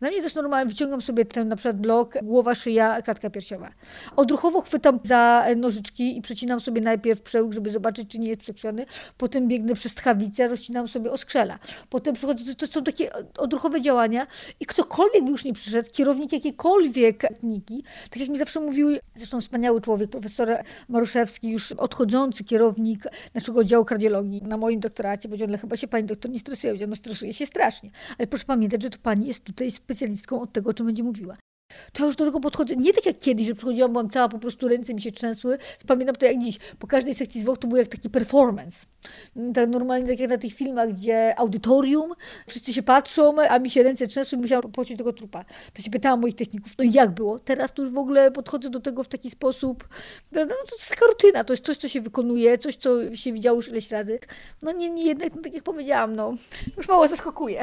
Dla 0.00 0.08
mnie 0.08 0.18
to 0.18 0.24
jest 0.24 0.36
normalne, 0.36 0.68
wyciągam 0.68 1.00
sobie 1.00 1.24
ten 1.24 1.48
na 1.48 1.56
przykład 1.56 1.76
blok, 1.76 2.14
głowa, 2.22 2.54
szyja, 2.54 3.02
klatka 3.02 3.30
piersiowa. 3.30 3.70
Odruchowo 4.16 4.60
chwytam 4.60 5.00
za 5.04 5.46
nożyczki 5.56 6.18
i 6.18 6.22
przecinam 6.22 6.60
sobie 6.60 6.80
najpierw 6.82 7.22
przełóg, 7.22 7.52
żeby 7.52 7.70
zobaczyć, 7.70 8.10
czy 8.10 8.18
nie 8.18 8.28
jest 8.28 8.40
przekrwiony. 8.40 8.86
Potem 9.18 9.48
biegnę 9.48 9.74
przez 9.74 9.94
tchawicę, 9.94 10.48
rozcinam 10.48 10.88
sobie 10.88 11.10
oskrzela. 11.10 11.58
Potem 11.88 12.14
przychodzę, 12.14 12.44
to, 12.44 12.66
to 12.66 12.72
są 12.72 12.84
takie 12.84 13.10
odruchowe 13.38 13.80
działania 13.80 14.26
i 14.60 14.66
ktokolwiek 14.66 15.24
by 15.24 15.30
już 15.30 15.44
nie 15.44 15.52
przyszedł, 15.52 15.90
kierownik 15.92 16.32
jakiejkolwiek 16.32 17.38
kliniki, 17.38 17.84
tak 18.10 18.16
jak 18.16 18.28
mi 18.28 18.38
zawsze 18.38 18.60
mówił, 18.60 18.88
zresztą 19.16 19.40
wspaniały 19.40 19.80
człowiek, 19.80 20.10
profesor 20.10 20.56
Maruszewski, 20.88 21.50
już 21.50 21.72
odchodzący 21.72 22.44
kierownik 22.44 23.04
naszego 23.34 23.60
oddziału 23.60 23.84
kardiologii 23.84 24.42
na 24.42 24.56
moim 24.56 24.80
doktoracie, 24.80 25.28
powiedział, 25.28 25.48
ale 25.48 25.58
chyba 25.58 25.76
się 25.76 25.88
pani 25.88 26.06
doktor 26.06 26.30
nie 26.30 26.38
stresuje. 26.38 26.72
Powiedział, 26.72 26.88
no 26.88 26.96
stresuje 26.96 27.34
się 27.34 27.46
strasznie. 27.46 27.90
Ale 28.18 28.26
proszę 28.26 28.44
pamiętać, 28.44 28.82
że 28.82 28.90
to 28.90 28.98
pani 29.02 29.26
jest 29.26 29.44
tutaj 29.44 29.70
specjalistką 29.90 30.40
od 30.40 30.52
tego, 30.52 30.70
o 30.70 30.74
czym 30.74 30.86
będzie 30.86 31.02
mówiła. 31.02 31.36
To 31.92 32.06
już 32.06 32.16
do 32.16 32.24
tego 32.24 32.40
podchodzę, 32.40 32.76
nie 32.76 32.92
tak 32.92 33.06
jak 33.06 33.18
kiedyś, 33.18 33.46
że 33.46 33.54
przychodziłam, 33.54 33.92
byłam 33.92 34.10
cała, 34.10 34.28
po 34.28 34.38
prostu 34.38 34.68
ręce 34.68 34.94
mi 34.94 35.02
się 35.02 35.12
trzęsły. 35.12 35.58
Pamiętam 35.86 36.16
to 36.16 36.26
jak 36.26 36.38
dziś. 36.38 36.58
Po 36.78 36.86
każdej 36.86 37.14
sekcji 37.14 37.40
zwłok 37.40 37.58
to 37.58 37.68
był 37.68 37.76
jak 37.76 37.88
taki 37.88 38.10
performance. 38.10 38.86
Tak 39.54 39.68
normalnie, 39.68 40.08
tak 40.08 40.20
jak 40.20 40.30
na 40.30 40.38
tych 40.38 40.54
filmach, 40.54 40.92
gdzie 40.92 41.38
audytorium, 41.38 42.12
wszyscy 42.46 42.72
się 42.72 42.82
patrzą, 42.82 43.36
a 43.48 43.58
mi 43.58 43.70
się 43.70 43.82
ręce 43.82 44.06
trzęsły 44.06 44.38
i 44.38 44.40
musiałam 44.40 44.72
pociąć 44.72 44.98
tego 44.98 45.12
trupa. 45.12 45.44
To 45.72 45.82
się 45.82 45.90
pytałam 45.90 46.20
moich 46.20 46.34
techników, 46.34 46.72
no 46.78 46.84
jak 46.92 47.10
było? 47.10 47.38
Teraz 47.38 47.72
to 47.72 47.82
już 47.82 47.92
w 47.92 47.98
ogóle 47.98 48.30
podchodzę 48.30 48.70
do 48.70 48.80
tego 48.80 49.02
w 49.02 49.08
taki 49.08 49.30
sposób, 49.30 49.88
no 50.32 50.46
to 50.46 50.76
jest 50.76 50.88
taka 50.88 51.06
rutyna, 51.06 51.44
to 51.44 51.52
jest 51.52 51.64
coś, 51.64 51.76
co 51.76 51.88
się 51.88 52.00
wykonuje, 52.00 52.58
coś, 52.58 52.76
co 52.76 53.16
się 53.16 53.32
widziało 53.32 53.56
już 53.56 53.68
ileś 53.68 53.90
razy. 53.90 54.18
No 54.62 54.72
niemniej 54.72 55.06
jednak, 55.06 55.34
no, 55.34 55.42
tak 55.42 55.54
jak 55.54 55.62
powiedziałam, 55.62 56.16
no 56.16 56.34
już 56.76 56.88
mało 56.88 57.08
zaskakuje. 57.08 57.62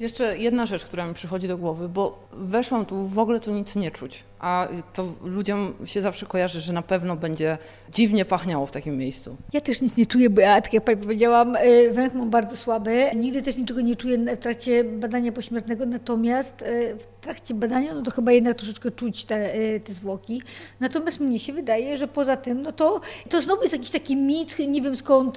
Jeszcze 0.00 0.38
jedna 0.38 0.66
rzecz, 0.66 0.84
która 0.84 1.06
mi 1.06 1.14
przychodzi 1.14 1.48
do 1.48 1.58
głowy, 1.58 1.88
bo 1.88 2.28
weszłam 2.32 2.86
tu, 2.86 3.08
w 3.08 3.18
ogóle 3.18 3.40
tu 3.40 3.52
nic 3.52 3.76
nie 3.76 3.90
czuć, 3.90 4.24
a 4.40 4.68
to 4.92 5.12
ludziom 5.24 5.74
się 5.84 6.02
zawsze 6.02 6.26
kojarzy, 6.26 6.60
że 6.60 6.72
na 6.72 6.82
pewno 6.82 7.16
będzie 7.16 7.58
dziwnie 7.92 8.24
pachniało 8.24 8.66
w 8.66 8.70
takim 8.70 8.98
miejscu. 8.98 9.36
Ja 9.52 9.60
też 9.60 9.82
nic 9.82 9.96
nie 9.96 10.06
czuję, 10.06 10.30
bo 10.30 10.40
ja, 10.40 10.60
tak 10.60 10.72
jak 10.72 10.84
Pani 10.84 10.96
powiedziałam, 10.96 11.56
y, 11.56 11.90
węch 11.92 12.14
mam 12.14 12.30
bardzo 12.30 12.56
słaby. 12.56 13.10
Nigdy 13.16 13.42
też 13.42 13.56
niczego 13.56 13.80
nie 13.80 13.96
czuję 13.96 14.18
w 14.18 14.38
trakcie 14.38 14.84
badania 14.84 15.32
pośmiertnego, 15.32 15.86
natomiast 15.86 16.62
y, 16.62 16.96
w 17.20 17.24
trakcie 17.24 17.54
badania, 17.54 17.94
no 17.94 18.02
to 18.02 18.10
chyba 18.10 18.32
jednak 18.32 18.56
troszeczkę 18.56 18.90
czuć 18.90 19.24
te, 19.24 19.56
y, 19.56 19.80
te 19.80 19.94
zwłoki. 19.94 20.42
Natomiast 20.80 21.20
mnie 21.20 21.38
się 21.38 21.52
wydaje, 21.52 21.96
że 21.96 22.08
poza 22.08 22.36
tym, 22.36 22.62
no 22.62 22.72
to, 22.72 23.00
to 23.28 23.40
znowu 23.40 23.62
jest 23.62 23.72
jakiś 23.72 23.90
taki 23.90 24.16
mit, 24.16 24.58
nie 24.68 24.82
wiem 24.82 24.96
skąd 24.96 25.36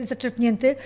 zaczerpnięty, 0.00 0.76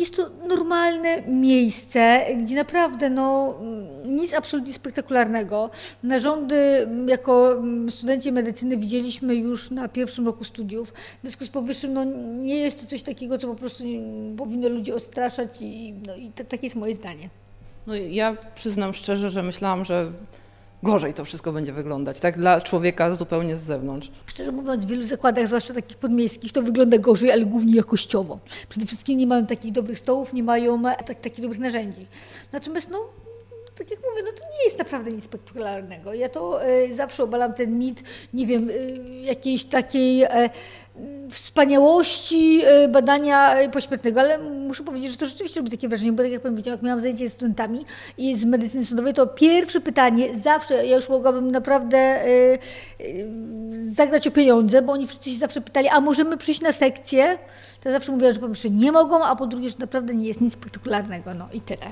jest 0.00 0.16
to 0.16 0.30
normalne 0.48 1.22
miejsce, 1.22 2.26
gdzie 2.42 2.54
naprawdę 2.54 3.10
no, 3.10 3.58
nic 4.06 4.34
absolutnie 4.34 4.72
spektakularnego. 4.72 5.70
Narządy 6.02 6.88
jako 7.06 7.62
studenci 7.90 8.32
medycyny 8.32 8.76
widzieliśmy 8.76 9.34
już 9.34 9.70
na 9.70 9.88
pierwszym 9.88 10.26
roku 10.26 10.44
studiów. 10.44 10.92
W 10.92 11.20
związku 11.22 11.44
z 11.44 11.48
powyższym 11.48 11.92
no, 11.92 12.04
nie 12.44 12.56
jest 12.56 12.80
to 12.80 12.86
coś 12.86 13.02
takiego, 13.02 13.38
co 13.38 13.48
po 13.48 13.54
prostu 13.54 13.84
powinno 14.36 14.68
ludzi 14.68 14.92
odstraszać 14.92 15.58
i, 15.60 15.94
no, 16.06 16.16
i 16.16 16.30
takie 16.30 16.66
jest 16.66 16.76
moje 16.76 16.94
zdanie. 16.94 17.28
No, 17.86 17.94
ja 17.94 18.36
przyznam 18.54 18.94
szczerze, 18.94 19.30
że 19.30 19.42
myślałam, 19.42 19.84
że 19.84 20.12
gorzej 20.82 21.14
to 21.14 21.24
wszystko 21.24 21.52
będzie 21.52 21.72
wyglądać, 21.72 22.20
tak? 22.20 22.38
Dla 22.38 22.60
człowieka 22.60 23.14
zupełnie 23.14 23.56
z 23.56 23.62
zewnątrz. 23.62 24.10
Szczerze 24.26 24.52
mówiąc, 24.52 24.86
w 24.86 24.88
wielu 24.88 25.02
zakładach, 25.02 25.46
zwłaszcza 25.46 25.74
takich 25.74 25.96
podmiejskich, 25.96 26.52
to 26.52 26.62
wygląda 26.62 26.98
gorzej, 26.98 27.32
ale 27.32 27.44
głównie 27.44 27.76
jakościowo. 27.76 28.38
Przede 28.68 28.86
wszystkim 28.86 29.18
nie 29.18 29.26
mają 29.26 29.46
takich 29.46 29.72
dobrych 29.72 29.98
stołów, 29.98 30.32
nie 30.32 30.42
mają 30.42 30.82
tak, 30.82 31.20
takich 31.20 31.40
dobrych 31.42 31.60
narzędzi. 31.60 32.06
Natomiast 32.52 32.90
no, 32.90 32.98
tak 33.80 33.90
jak 33.90 34.00
mówię, 34.10 34.22
no 34.24 34.32
to 34.32 34.44
nie 34.58 34.64
jest 34.64 34.78
naprawdę 34.78 35.12
nic 35.12 35.24
spektakularnego. 35.24 36.14
Ja 36.14 36.28
to 36.28 36.68
y, 36.68 36.94
zawsze 36.94 37.24
obalam 37.24 37.54
ten 37.54 37.78
mit, 37.78 38.02
nie 38.34 38.46
wiem, 38.46 38.70
y, 38.70 38.98
jakiejś 39.22 39.64
takiej 39.64 40.24
y, 40.24 40.50
wspaniałości 41.30 42.62
badania 42.88 43.54
pośmiertnego, 43.72 44.20
ale 44.20 44.38
muszę 44.38 44.84
powiedzieć, 44.84 45.10
że 45.10 45.16
to 45.16 45.26
rzeczywiście 45.26 45.60
robi 45.60 45.70
takie 45.70 45.88
wrażenie, 45.88 46.12
bo 46.12 46.22
tak 46.22 46.32
jak 46.32 46.42
powiedziałam, 46.42 46.78
jak 46.78 46.82
miałam 46.82 47.00
zajęcie 47.00 47.30
z 47.30 47.32
studentami 47.32 47.84
i 48.18 48.36
z 48.36 48.44
medycyny 48.44 48.86
sądowej, 48.86 49.14
to 49.14 49.26
pierwsze 49.26 49.80
pytanie 49.80 50.38
zawsze, 50.38 50.86
ja 50.86 50.96
już 50.96 51.08
mogłabym 51.08 51.50
naprawdę 51.50 52.20
zagrać 53.88 54.26
o 54.26 54.30
pieniądze, 54.30 54.82
bo 54.82 54.92
oni 54.92 55.06
wszyscy 55.06 55.30
się 55.30 55.38
zawsze 55.38 55.60
pytali, 55.60 55.88
a 55.88 56.00
możemy 56.00 56.36
przyjść 56.36 56.60
na 56.60 56.72
sekcję? 56.72 57.38
To 57.80 57.88
ja 57.88 57.94
zawsze 57.94 58.12
mówiłam, 58.12 58.32
że 58.32 58.40
po 58.40 58.48
pierwsze 58.48 58.70
nie 58.70 58.92
mogą, 58.92 59.24
a 59.24 59.36
po 59.36 59.46
drugie, 59.46 59.70
że 59.70 59.76
naprawdę 59.78 60.14
nie 60.14 60.28
jest 60.28 60.40
nic 60.40 60.52
spektakularnego, 60.52 61.30
no 61.38 61.46
i 61.52 61.60
tyle. 61.60 61.86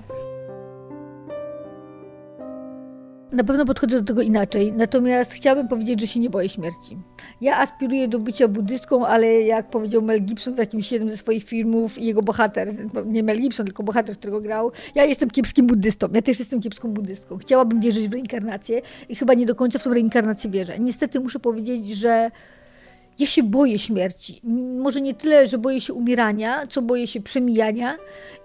Na 3.33 3.45
pewno 3.45 3.65
podchodzę 3.65 4.01
do 4.01 4.07
tego 4.07 4.23
inaczej, 4.23 4.73
natomiast 4.73 5.33
chciałabym 5.33 5.69
powiedzieć, 5.69 6.01
że 6.01 6.07
się 6.07 6.21
nie 6.21 6.31
boję 6.31 6.49
śmierci. 6.49 6.99
Ja 7.41 7.59
aspiruję 7.59 8.09
do 8.09 8.19
bycia 8.19 8.49
buddystką, 8.49 9.07
ale 9.07 9.43
jak 9.43 9.71
powiedział 9.71 10.03
Mel 10.03 10.23
Gibson 10.23 10.55
w 10.55 10.59
jakimś 10.59 10.93
jednym 10.93 11.11
ze 11.11 11.17
swoich 11.17 11.45
filmów 11.45 11.99
i 11.99 12.05
jego 12.07 12.23
bohater, 12.23 12.69
nie 13.07 13.23
Mel 13.23 13.41
Gibson, 13.41 13.67
tylko 13.67 13.83
bohater, 13.83 14.17
którego 14.17 14.41
grał, 14.41 14.73
ja 14.95 15.05
jestem 15.05 15.31
kiepskim 15.31 15.67
buddystą, 15.67 16.09
ja 16.15 16.23
też 16.23 16.39
jestem 16.39 16.61
kiepską 16.61 16.89
buddystką. 16.89 17.39
Chciałabym 17.39 17.81
wierzyć 17.81 18.09
w 18.09 18.13
reinkarnację 18.13 18.81
i 19.09 19.17
chyba 19.17 19.35
nie 19.35 19.47
do 19.47 19.55
końca 19.55 19.79
w 19.79 19.83
tą 19.83 19.95
reinkarnację 19.95 20.51
wierzę. 20.51 20.79
Niestety 20.79 21.21
muszę 21.21 21.39
powiedzieć, 21.39 21.89
że 21.89 22.31
ja 23.19 23.27
się 23.27 23.43
boję 23.43 23.79
śmierci. 23.79 24.41
Może 24.79 25.01
nie 25.01 25.15
tyle, 25.15 25.47
że 25.47 25.59
boję 25.59 25.81
się 25.81 25.95
umierania, 25.95 26.67
co 26.67 26.83
boję 26.83 27.07
się 27.07 27.21
przemijania. 27.21 27.97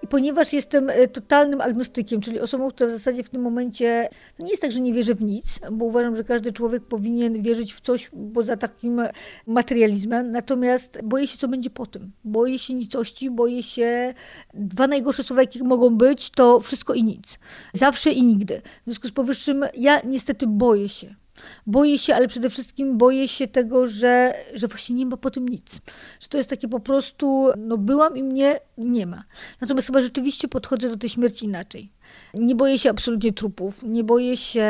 I 0.02 0.06
ponieważ 0.06 0.52
jestem 0.52 0.90
e, 0.90 1.08
totalnym 1.08 1.60
agnostykiem, 1.60 2.20
czyli 2.20 2.40
osobą, 2.40 2.70
która 2.70 2.90
w 2.90 2.92
zasadzie 2.92 3.22
w 3.22 3.28
tym 3.28 3.42
momencie 3.42 4.08
no 4.38 4.44
nie 4.44 4.50
jest 4.50 4.62
tak, 4.62 4.72
że 4.72 4.80
nie 4.80 4.92
wierzę 4.92 5.14
w 5.14 5.22
nic, 5.22 5.60
bo 5.72 5.84
uważam, 5.84 6.16
że 6.16 6.24
każdy 6.24 6.52
człowiek 6.52 6.82
powinien 6.82 7.42
wierzyć 7.42 7.74
w 7.74 7.80
coś 7.80 8.10
poza 8.34 8.56
takim 8.56 9.02
materializmem. 9.46 10.30
Natomiast 10.30 10.98
boję 11.04 11.26
się, 11.26 11.38
co 11.38 11.48
będzie 11.48 11.70
po 11.70 11.86
tym. 11.86 12.12
Boję 12.24 12.58
się 12.58 12.74
nicości, 12.74 13.30
boję 13.30 13.62
się. 13.62 14.14
Dwa 14.54 14.86
najgorsze 14.86 15.24
słowa, 15.24 15.42
jakie 15.42 15.64
mogą 15.64 15.96
być, 15.96 16.30
to 16.30 16.60
wszystko 16.60 16.94
i 16.94 17.04
nic. 17.04 17.38
Zawsze 17.72 18.10
i 18.10 18.22
nigdy. 18.22 18.62
W 18.80 18.84
związku 18.84 19.08
z 19.08 19.12
powyższym, 19.12 19.64
ja 19.76 20.00
niestety 20.04 20.46
boję 20.46 20.88
się. 20.88 21.23
Boję 21.66 21.98
się, 21.98 22.14
ale 22.14 22.28
przede 22.28 22.50
wszystkim 22.50 22.98
boję 22.98 23.28
się 23.28 23.46
tego, 23.46 23.86
że, 23.86 24.34
że 24.54 24.68
właśnie 24.68 24.96
nie 24.96 25.06
ma 25.06 25.16
po 25.16 25.30
tym 25.30 25.48
nic. 25.48 25.74
Że 26.20 26.28
to 26.28 26.36
jest 26.36 26.50
takie 26.50 26.68
po 26.68 26.80
prostu, 26.80 27.48
no 27.58 27.78
byłam 27.78 28.16
i 28.16 28.22
mnie 28.22 28.60
nie 28.78 29.06
ma. 29.06 29.24
Natomiast 29.60 29.86
chyba 29.86 30.00
rzeczywiście 30.00 30.48
podchodzę 30.48 30.88
do 30.88 30.96
tej 30.96 31.10
śmierci 31.10 31.44
inaczej. 31.44 31.92
Nie 32.34 32.54
boję 32.54 32.78
się 32.78 32.90
absolutnie 32.90 33.32
trupów, 33.32 33.82
nie 33.82 34.04
boję 34.04 34.36
się 34.36 34.66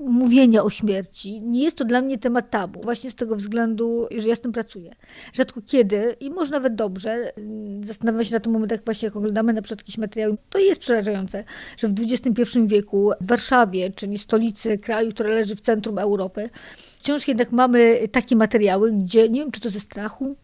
mówienia 0.00 0.64
o 0.64 0.70
śmierci. 0.70 1.42
Nie 1.42 1.64
jest 1.64 1.76
to 1.76 1.84
dla 1.84 2.00
mnie 2.00 2.18
temat 2.18 2.50
tabu, 2.50 2.80
właśnie 2.82 3.10
z 3.10 3.14
tego 3.14 3.36
względu, 3.36 4.06
że 4.18 4.28
ja 4.28 4.36
z 4.36 4.40
tym 4.40 4.52
pracuję. 4.52 4.94
Rzadko 5.32 5.60
kiedy, 5.66 6.16
i 6.20 6.30
może 6.30 6.50
nawet 6.50 6.74
dobrze, 6.74 7.32
zastanawiam 7.80 8.24
się 8.24 8.34
na 8.34 8.40
tym 8.40 8.52
momentach 8.52 8.80
właśnie, 8.84 9.06
jak 9.06 9.16
oglądamy 9.16 9.52
na 9.52 9.62
przykład 9.62 9.80
jakieś 9.80 9.98
materiały, 9.98 10.36
to 10.50 10.58
jest 10.58 10.80
przerażające, 10.80 11.44
że 11.76 11.88
w 11.88 11.94
XXI 12.00 12.58
wieku 12.66 13.10
w 13.20 13.26
Warszawie, 13.26 13.90
czyli 13.90 14.18
stolicy 14.18 14.78
kraju, 14.78 15.12
który 15.12 15.28
leży 15.28 15.56
w 15.56 15.60
centrum 15.60 15.98
Europy, 15.98 16.50
wciąż 16.98 17.28
jednak 17.28 17.52
mamy 17.52 18.08
takie 18.12 18.36
materiały, 18.36 18.92
gdzie 18.92 19.28
nie 19.28 19.40
wiem, 19.40 19.50
czy 19.50 19.60
to 19.60 19.70
ze 19.70 19.80
strachu, 19.80 20.36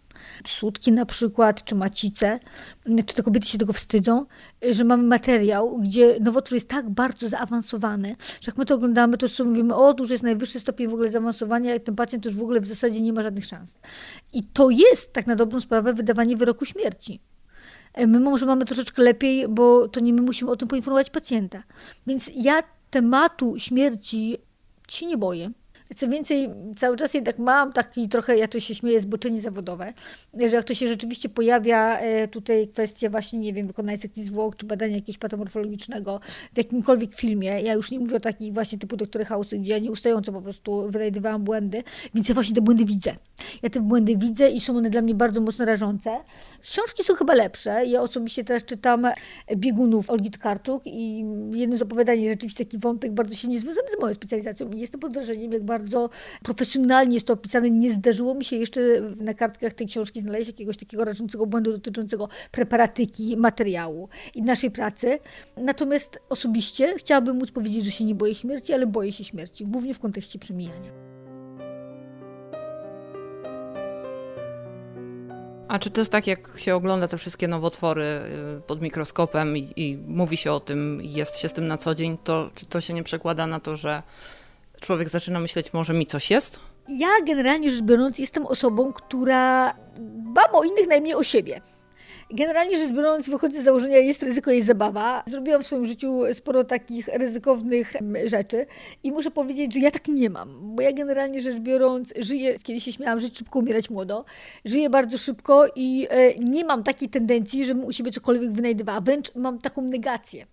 Słódki 0.49 0.93
na 0.93 1.07
przykład, 1.07 1.65
czy 1.65 1.75
macice, 1.75 2.41
czy 3.07 3.15
te 3.15 3.23
kobiety 3.23 3.47
się 3.47 3.59
tego 3.59 3.73
wstydzą, 3.73 4.27
że 4.71 4.85
mamy 4.85 5.03
materiał, 5.03 5.79
gdzie 5.79 6.17
nowotwór 6.21 6.55
jest 6.55 6.69
tak 6.69 6.91
bardzo 6.91 7.29
zaawansowany, 7.29 8.17
że 8.41 8.51
jak 8.51 8.57
my 8.59 8.67
to 8.67 8.75
oglądamy, 8.75 9.19
to 9.19 9.27
już 9.27 9.33
sobie 9.33 9.51
mówimy, 9.51 9.75
o, 9.75 9.95
tu 9.95 10.03
już 10.03 10.11
jest 10.11 10.25
najwyższy 10.25 10.61
stopień 10.61 10.89
w 10.89 10.93
ogóle 10.93 11.11
zaawansowania 11.11 11.75
i 11.75 11.81
ten 11.81 11.95
pacjent 11.95 12.25
już 12.25 12.35
w 12.35 12.43
ogóle 12.43 12.61
w 12.61 12.67
zasadzie 12.67 13.01
nie 13.01 13.13
ma 13.13 13.23
żadnych 13.23 13.47
szans. 13.47 13.77
I 14.33 14.43
to 14.43 14.71
jest 14.71 15.13
tak 15.13 15.27
na 15.27 15.37
dobrą 15.37 15.61
sprawę 15.61 15.95
wydawanie 15.95 16.37
wyroku 16.37 16.65
śmierci. 16.65 17.21
My 18.07 18.21
może 18.21 18.47
mamy 18.47 18.65
troszeczkę 18.65 19.03
lepiej, 19.03 19.49
bo 19.49 19.89
to 19.89 20.01
nie 20.01 20.13
my 20.13 20.23
musimy 20.23 20.51
o 20.51 20.57
tym 20.57 20.69
poinformować 20.69 21.11
pacjenta. 21.11 21.63
Więc 22.07 22.31
ja 22.35 22.63
tematu 22.91 23.55
śmierci 23.59 24.37
się 24.89 25.07
nie 25.07 25.19
boję. 25.19 25.51
Co 25.97 26.09
więcej, 26.09 26.51
cały 26.77 26.97
czas 26.97 27.15
jednak 27.15 27.39
mam 27.39 27.73
taki 27.73 28.09
trochę, 28.09 28.37
ja 28.37 28.49
to 28.49 28.61
się 28.61 28.75
śmieję, 28.75 29.01
zboczenie 29.01 29.41
zawodowe, 29.41 29.93
że 30.35 30.57
jak 30.57 30.65
to 30.65 30.75
się 30.75 30.89
rzeczywiście 30.89 31.29
pojawia 31.29 31.99
e, 31.99 32.29
tutaj 32.29 32.69
kwestia 32.69 33.11
właśnie, 33.11 33.39
nie 33.39 33.53
wiem, 33.53 33.67
wykonania 33.67 33.99
sekcji 33.99 34.25
zwłok, 34.25 34.57
czy 34.57 34.67
badania 34.67 34.95
jakiegoś 34.95 35.19
patomorfologicznego 35.19 36.21
w 36.55 36.59
jakimkolwiek 36.59 37.15
filmie, 37.15 37.63
ja 37.63 37.75
już 37.75 37.91
nie 37.91 37.99
mówię 37.99 38.17
o 38.17 38.21
takich 38.21 38.55
właśnie 38.55 38.79
typu 38.79 38.97
doktory 38.97 39.25
House'y, 39.25 39.59
gdzie 39.59 39.73
ja 39.73 39.79
nieustająco 39.79 40.33
po 40.33 40.43
prostu 40.43 40.91
wynajdywałam 40.91 41.45
błędy, 41.45 41.83
więc 42.15 42.29
ja 42.29 42.35
właśnie 42.35 42.55
te 42.55 42.61
błędy 42.61 42.85
widzę. 42.85 43.13
Ja 43.63 43.71
te 43.71 43.81
błędy 43.81 44.17
widzę 44.17 44.51
i 44.51 44.61
są 44.61 44.77
one 44.77 44.91
dla 44.91 45.03
mnie 45.03 45.15
bardzo 45.15 45.41
mocno 45.41 45.65
rażące. 45.65 46.11
Książki 46.61 47.05
są 47.05 47.15
chyba 47.15 47.35
lepsze. 47.35 47.87
Ja 47.87 48.01
osobiście 48.01 48.45
też 48.45 48.65
czytam 48.65 49.07
Biegunów 49.57 50.11
Olgi 50.11 50.31
Tkarczuk 50.31 50.83
i 50.87 51.25
jedno 51.51 51.77
z 51.77 51.83
opowiadań 51.83 52.27
rzeczywiście 52.27 52.65
taki 52.65 52.79
wątek 52.79 53.13
bardzo 53.13 53.35
się 53.35 53.49
niezwiązany 53.49 53.89
z 53.99 54.01
moją 54.01 54.15
specjalizacją 54.15 54.71
i 54.71 54.81
jestem 54.81 55.01
pod 55.01 55.15
wrażeniem, 55.15 55.53
jak 55.53 55.63
bardzo 55.79 56.11
profesjonalnie 56.43 57.15
jest 57.15 57.27
to 57.27 57.33
opisane. 57.33 57.71
Nie 57.71 57.93
zdarzyło 57.93 58.35
mi 58.35 58.45
się 58.45 58.57
jeszcze 58.57 58.81
na 59.17 59.35
kartkach 59.35 59.73
tej 59.73 59.87
książki 59.87 60.21
znaleźć 60.21 60.49
jakiegoś 60.49 60.77
takiego 60.77 61.05
rażącego 61.05 61.47
błędu 61.47 61.73
dotyczącego 61.73 62.29
preparatyki, 62.51 63.37
materiału 63.37 64.09
i 64.35 64.43
naszej 64.43 64.71
pracy. 64.71 65.19
Natomiast 65.57 66.19
osobiście 66.29 66.95
chciałabym 66.99 67.37
móc 67.37 67.51
powiedzieć, 67.51 67.85
że 67.85 67.91
się 67.91 68.05
nie 68.05 68.15
boję 68.15 68.35
śmierci, 68.35 68.73
ale 68.73 68.87
boję 68.87 69.13
się 69.13 69.25
śmierci, 69.25 69.67
głównie 69.67 69.95
w 69.95 69.99
kontekście 69.99 70.39
przemijania. 70.39 70.93
A 75.69 75.79
czy 75.79 75.91
to 75.91 76.01
jest 76.01 76.13
tak, 76.13 76.27
jak 76.27 76.53
się 76.57 76.75
ogląda 76.75 77.09
te 77.09 77.19
wszystkie 77.19 77.49
nowotwory 77.49 78.05
y, 78.59 78.61
pod 78.67 78.83
mikroskopem 78.83 79.57
i, 79.57 79.73
i 79.77 79.97
mówi 80.07 80.37
się 80.37 80.53
o 80.53 80.61
tym, 80.61 81.01
jest 81.03 81.39
się 81.39 81.49
z 81.49 81.53
tym 81.53 81.69
na 81.69 81.79
co 81.79 81.95
dzień, 81.95 82.19
to 82.25 82.51
czy 82.55 82.67
to 82.67 82.81
się 82.81 82.95
nie 82.95 83.03
przekłada 83.03 83.47
na 83.47 83.61
to, 83.61 83.77
że 83.77 84.03
człowiek 84.85 85.09
zaczyna 85.09 85.41
myśleć, 85.41 85.73
może 85.73 85.95
mi 85.95 86.07
coś 86.07 86.31
jest? 86.31 86.61
Ja 86.89 87.09
generalnie 87.27 87.71
rzecz 87.71 87.83
biorąc 87.83 88.19
jestem 88.19 88.47
osobą, 88.47 88.93
która 88.93 89.75
dbam 89.99 90.55
o 90.55 90.65
innych 90.65 90.89
najmniej 90.89 91.15
o 91.15 91.23
siebie. 91.23 91.61
Generalnie 92.31 92.79
rzecz 92.79 92.93
biorąc, 92.93 93.29
wychodzę 93.29 93.61
z 93.61 93.65
założenia, 93.65 93.99
jest 93.99 94.23
ryzyko, 94.23 94.51
jest 94.51 94.67
zabawa. 94.67 95.23
Zrobiłam 95.27 95.63
w 95.63 95.67
swoim 95.67 95.87
życiu 95.87 96.21
sporo 96.33 96.65
takich 96.65 97.09
ryzykownych 97.09 97.93
rzeczy 98.27 98.67
i 99.03 99.13
muszę 99.13 99.31
powiedzieć, 99.31 99.75
że 99.75 99.81
ja 99.81 99.91
tak 99.91 100.09
nie 100.09 100.31
mam, 100.31 100.77
bo 100.77 100.83
ja 100.83 100.93
generalnie 100.93 101.43
rzecz 101.43 101.59
biorąc 101.59 102.13
żyję, 102.17 102.59
kiedyś 102.63 102.85
się 102.85 102.93
śmiałam, 102.93 103.21
żyć 103.21 103.39
szybko, 103.39 103.59
umierać 103.59 103.91
młodo, 103.91 104.25
żyję 104.65 104.91
bardzo 104.91 105.19
szybko 105.19 105.67
i 105.77 106.07
e, 106.11 106.39
nie 106.39 106.65
mam 106.65 106.83
takiej 106.83 107.09
tendencji, 107.09 107.65
żebym 107.65 107.85
u 107.85 107.93
siebie 107.93 108.13
cokolwiek 108.13 108.53
wynajdywała, 108.53 109.01
wręcz 109.01 109.35
mam 109.35 109.59
taką 109.59 109.83
negację. 109.83 110.47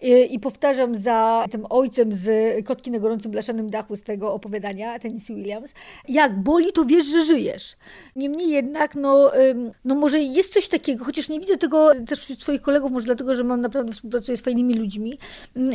I, 0.00 0.38
powtarzam 0.40 0.98
za 0.98 1.46
tym 1.50 1.66
ojcem 1.70 2.14
z 2.14 2.26
Kotki 2.66 2.90
na 2.90 2.98
gorącym 2.98 3.30
blaszanym 3.30 3.70
dachu 3.70 3.96
z 3.96 4.02
tego 4.02 4.34
opowiadania, 4.34 4.98
Tennessee 4.98 5.34
Williams, 5.34 5.70
jak 6.08 6.42
boli, 6.42 6.72
to 6.72 6.84
wiesz, 6.84 7.06
że 7.06 7.24
żyjesz. 7.24 7.76
Niemniej 8.16 8.50
jednak, 8.50 8.94
no, 8.94 9.30
no 9.84 9.94
może 9.94 10.20
jest 10.20 10.52
coś 10.52 10.68
takiego, 10.68 11.04
chociaż 11.04 11.28
nie 11.28 11.40
widzę 11.40 11.58
tego 11.58 11.90
też 12.06 12.20
wśród 12.20 12.42
swoich 12.42 12.62
kolegów, 12.62 12.90
może 12.92 13.06
dlatego, 13.06 13.34
że 13.34 13.44
mam 13.44 13.60
naprawdę 13.60 13.92
współpracuję 13.92 14.36
z 14.36 14.40
fajnymi 14.40 14.74
ludźmi, 14.74 15.18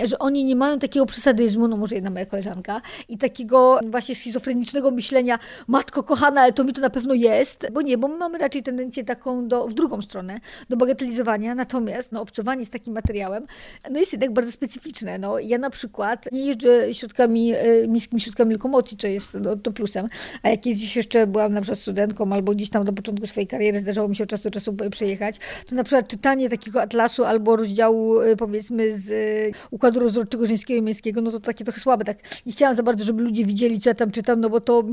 że 0.04 0.20
oni 0.20 0.44
nie 0.44 0.56
mają 0.56 0.80
takiego 0.80 1.06
przesadyzmu, 1.06 1.68
no 1.68 1.78
może 1.78 1.96
jedna 1.96 2.10
moja 2.10 2.26
koleżanka, 2.26 2.82
i 3.10 3.18
takiego 3.18 3.80
właśnie 3.90 4.16
schizofrenicznego 4.16 4.92
myślenia, 4.92 5.40
matko 5.68 6.04
kochana, 6.04 6.42
ale 6.42 6.54
to 6.54 6.64
mi 6.64 6.74
to 6.74 6.82
na 6.82 6.90
pewno 6.90 7.14
jest, 7.14 7.68
bo 7.72 7.82
nie, 7.82 7.98
bo 7.98 8.08
my 8.08 8.18
mamy 8.18 8.38
raczej 8.38 8.64
tendencję 8.64 9.04
taką 9.04 9.48
do, 9.48 9.68
w 9.68 9.74
drugą 9.74 10.02
stronę, 10.02 10.40
do 10.70 10.78
bagatelizowania, 10.78 11.56
natomiast 11.56 12.12
no, 12.12 12.22
obcowanie 12.22 12.66
z 12.66 12.70
takim 12.70 12.94
materiałem 12.94 13.46
no 13.92 14.00
jest 14.00 14.12
jednak 14.12 14.34
bardzo 14.34 14.52
specyficzne. 14.52 15.20
No, 15.20 15.40
ja 15.40 15.58
na 15.58 15.70
przykład 15.70 16.32
nie 16.32 16.46
jeżdżę 16.46 16.94
środkami, 16.94 17.54
e, 17.54 17.88
miejskimi 17.88 18.22
środkami 18.22 18.54
lokomocji, 18.54 18.98
co 18.98 19.08
jest 19.08 19.38
no, 19.42 19.56
to 19.56 19.72
plusem, 19.72 20.08
a 20.44 20.50
jak 20.50 20.62
kiedyś 20.62 20.96
jeszcze 20.96 21.28
byłam 21.28 21.54
na 21.54 21.62
przykład 21.62 21.80
studentką 21.80 22.34
albo 22.34 22.52
gdzieś 22.52 22.70
tam 22.70 22.86
do 22.86 22.94
początku 22.94 23.28
swojej 23.28 23.48
kariery 23.48 23.80
zdarzało 23.80 24.08
mi 24.08 24.16
się 24.16 24.24
od 24.24 24.30
czasu 24.30 24.44
do 24.44 24.52
czasu 24.52 24.76
przejechać, 24.92 25.36
to 25.66 25.76
na 25.76 25.84
przykład 25.84 26.08
czytanie 26.08 26.50
takiego 26.50 26.82
atlasu 26.82 27.26
albo 27.26 27.56
rozdziału 27.56 28.22
e, 28.22 28.36
powiedzmy 28.36 28.98
z 28.98 29.12
e, 29.12 29.58
układu 29.72 30.00
rozrodczego 30.00 30.46
żeńskiego 30.46 30.80
i 30.80 30.82
męskiego, 30.82 31.22
no 31.22 31.32
to 31.32 31.40
takie 31.40 31.64
trochę 31.64 31.80
słabe, 31.80 32.06
tak 32.06 32.18
nie 32.46 32.52
chciałam 32.52 32.76
za 32.76 32.84
bardzo, 32.84 33.04
żeby 33.04 33.24
ludzie 33.24 33.46
widzieli, 33.46 33.80
co 33.80 33.90
ja 33.90 33.96
tam 33.96 34.12
czytam, 34.12 34.40
no 34.40 34.50
bo 34.50 34.62
to, 34.62 34.84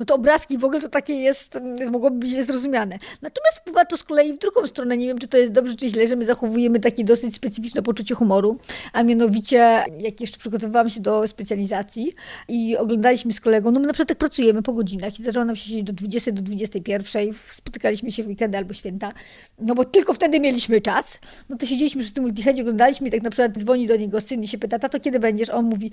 no 0.00 0.06
to 0.06 0.14
obrazki 0.14 0.58
w 0.58 0.64
ogóle 0.64 0.80
to 0.80 0.88
takie 0.88 1.14
jest, 1.14 1.58
mogłoby 1.90 2.18
być 2.18 2.32
niezrozumiane. 2.32 2.98
Natomiast 3.22 3.58
wpływa 3.58 3.84
to 3.84 3.96
z 3.96 4.04
kolei 4.04 4.32
w 4.32 4.38
drugą 4.38 4.66
stronę, 4.66 4.96
nie 4.96 5.06
wiem, 5.06 5.18
czy 5.18 5.28
to 5.28 5.38
jest 5.38 5.52
dobrze, 5.52 5.76
czy 5.76 5.88
źle, 5.88 6.06
że 6.06 6.16
my 6.16 6.24
zachowujemy 6.24 6.80
takie 6.80 7.04
dosyć 7.04 7.34
specyficzne 7.34 7.82
poczucie 7.82 8.14
humoru, 8.22 8.58
a 8.92 9.02
mianowicie 9.02 9.84
jak 9.98 10.20
jeszcze 10.20 10.38
przygotowywałam 10.38 10.90
się 10.90 11.00
do 11.00 11.28
specjalizacji 11.28 12.12
i 12.48 12.76
oglądaliśmy 12.76 13.32
z 13.32 13.40
kolegą, 13.40 13.70
no 13.70 13.80
my 13.80 13.86
na 13.86 13.92
przykład 13.92 14.08
tak 14.08 14.18
pracujemy 14.18 14.62
po 14.62 14.72
godzinach 14.72 15.18
i 15.18 15.22
zdarzało 15.22 15.46
nam 15.46 15.56
się 15.56 15.62
siedzieć 15.62 15.82
do 15.82 15.92
20, 15.92 16.32
do 16.32 16.42
21, 16.42 17.34
spotykaliśmy 17.50 18.12
się 18.12 18.22
w 18.22 18.26
weekendy 18.26 18.58
albo 18.58 18.74
święta, 18.74 19.12
no 19.58 19.74
bo 19.74 19.84
tylko 19.84 20.14
wtedy 20.14 20.40
mieliśmy 20.40 20.80
czas, 20.80 21.18
no 21.48 21.56
to 21.56 21.66
siedzieliśmy 21.66 22.02
przy 22.02 22.12
tym 22.12 22.24
multiheadzie, 22.24 22.62
oglądaliśmy 22.62 23.08
i 23.08 23.10
tak 23.10 23.22
na 23.22 23.30
przykład 23.30 23.58
dzwoni 23.58 23.86
do 23.86 23.96
niego 23.96 24.20
syn 24.20 24.42
i 24.42 24.48
się 24.48 24.58
pyta, 24.58 24.78
tato 24.78 25.00
kiedy 25.00 25.20
będziesz? 25.20 25.50
A 25.50 25.54
on 25.54 25.64
mówi, 25.64 25.90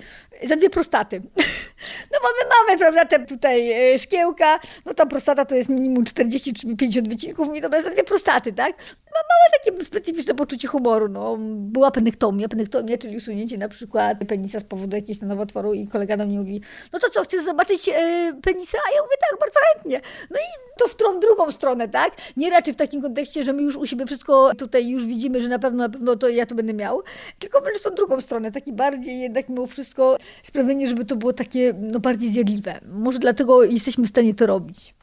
za 0.48 0.56
dwie 0.56 0.70
prostaty. 0.70 1.20
No 2.12 2.18
bo 2.22 2.28
my 2.28 2.50
mamy, 2.50 2.78
prawda, 2.78 3.04
te 3.04 3.26
tutaj 3.26 3.72
e, 3.94 3.98
szkiełka, 3.98 4.60
no 4.86 4.94
ta 4.94 5.06
prostata 5.06 5.44
to 5.44 5.54
jest 5.54 5.68
minimum 5.68 6.04
40 6.04 6.52
czy 6.52 6.76
50 6.76 7.08
wycinków, 7.08 7.48
mi 7.48 7.60
dobra, 7.60 7.82
za 7.82 7.90
dwie 7.90 8.04
prostaty, 8.04 8.52
tak? 8.52 8.76
Ma 9.06 9.20
małe 9.30 9.58
takie 9.64 9.84
specyficzne 9.84 10.34
poczucie 10.34 10.68
humoru, 10.68 11.08
no. 11.08 11.36
Była 11.48 11.90
penektomia, 12.20 12.48
penektomia, 12.48 12.98
czyli 12.98 13.16
usunięcie 13.16 13.58
na 13.58 13.68
przykład 13.68 14.18
penisa 14.28 14.60
z 14.60 14.64
powodu 14.64 14.96
jakiegoś 14.96 15.20
nowotworu 15.20 15.74
i 15.74 15.88
kolega 15.88 16.16
do 16.16 16.26
mnie 16.26 16.38
mówi, 16.38 16.60
no 16.92 16.98
to 16.98 17.10
co, 17.10 17.22
chcesz 17.22 17.44
zobaczyć 17.44 17.86
yy, 17.86 17.94
penisa? 18.42 18.78
A 18.88 18.94
ja 18.94 19.02
mówię, 19.02 19.16
tak, 19.30 19.40
bardzo 19.40 19.60
chętnie. 19.72 20.00
No 20.30 20.38
i 20.38 20.78
to 20.78 20.88
w 20.88 20.94
tą 20.94 21.20
drugą 21.20 21.50
stronę, 21.50 21.88
tak? 21.88 22.16
Nie 22.36 22.50
raczej 22.50 22.74
w 22.74 22.76
takim 22.76 23.02
kontekście, 23.02 23.44
że 23.44 23.52
my 23.52 23.62
już 23.62 23.76
u 23.76 23.86
siebie 23.86 24.06
wszystko 24.06 24.54
tutaj 24.54 24.88
już 24.88 25.06
widzimy, 25.06 25.40
że 25.40 25.48
na 25.48 25.58
pewno, 25.58 25.78
na 25.78 25.88
pewno 25.88 26.16
to 26.16 26.28
ja 26.28 26.46
to 26.46 26.54
będę 26.54 26.74
miał, 26.74 27.02
tylko 27.38 27.60
wręcz 27.60 27.82
tą 27.82 27.90
drugą 27.90 28.20
stronę, 28.20 28.52
taki 28.52 28.72
bardziej 28.72 29.20
jednak 29.20 29.48
mimo 29.48 29.66
wszystko 29.66 30.16
sprawienie, 30.42 30.88
żeby 30.88 31.04
to 31.04 31.16
było 31.16 31.32
takie 31.32 31.74
no, 31.80 32.00
bardziej 32.00 32.30
zjadliwe. 32.30 32.80
Może 32.92 33.18
dlatego 33.18 33.64
jesteśmy 33.64 34.04
w 34.04 34.08
stanie 34.08 34.34
to 34.34 34.46
robić. 34.46 34.94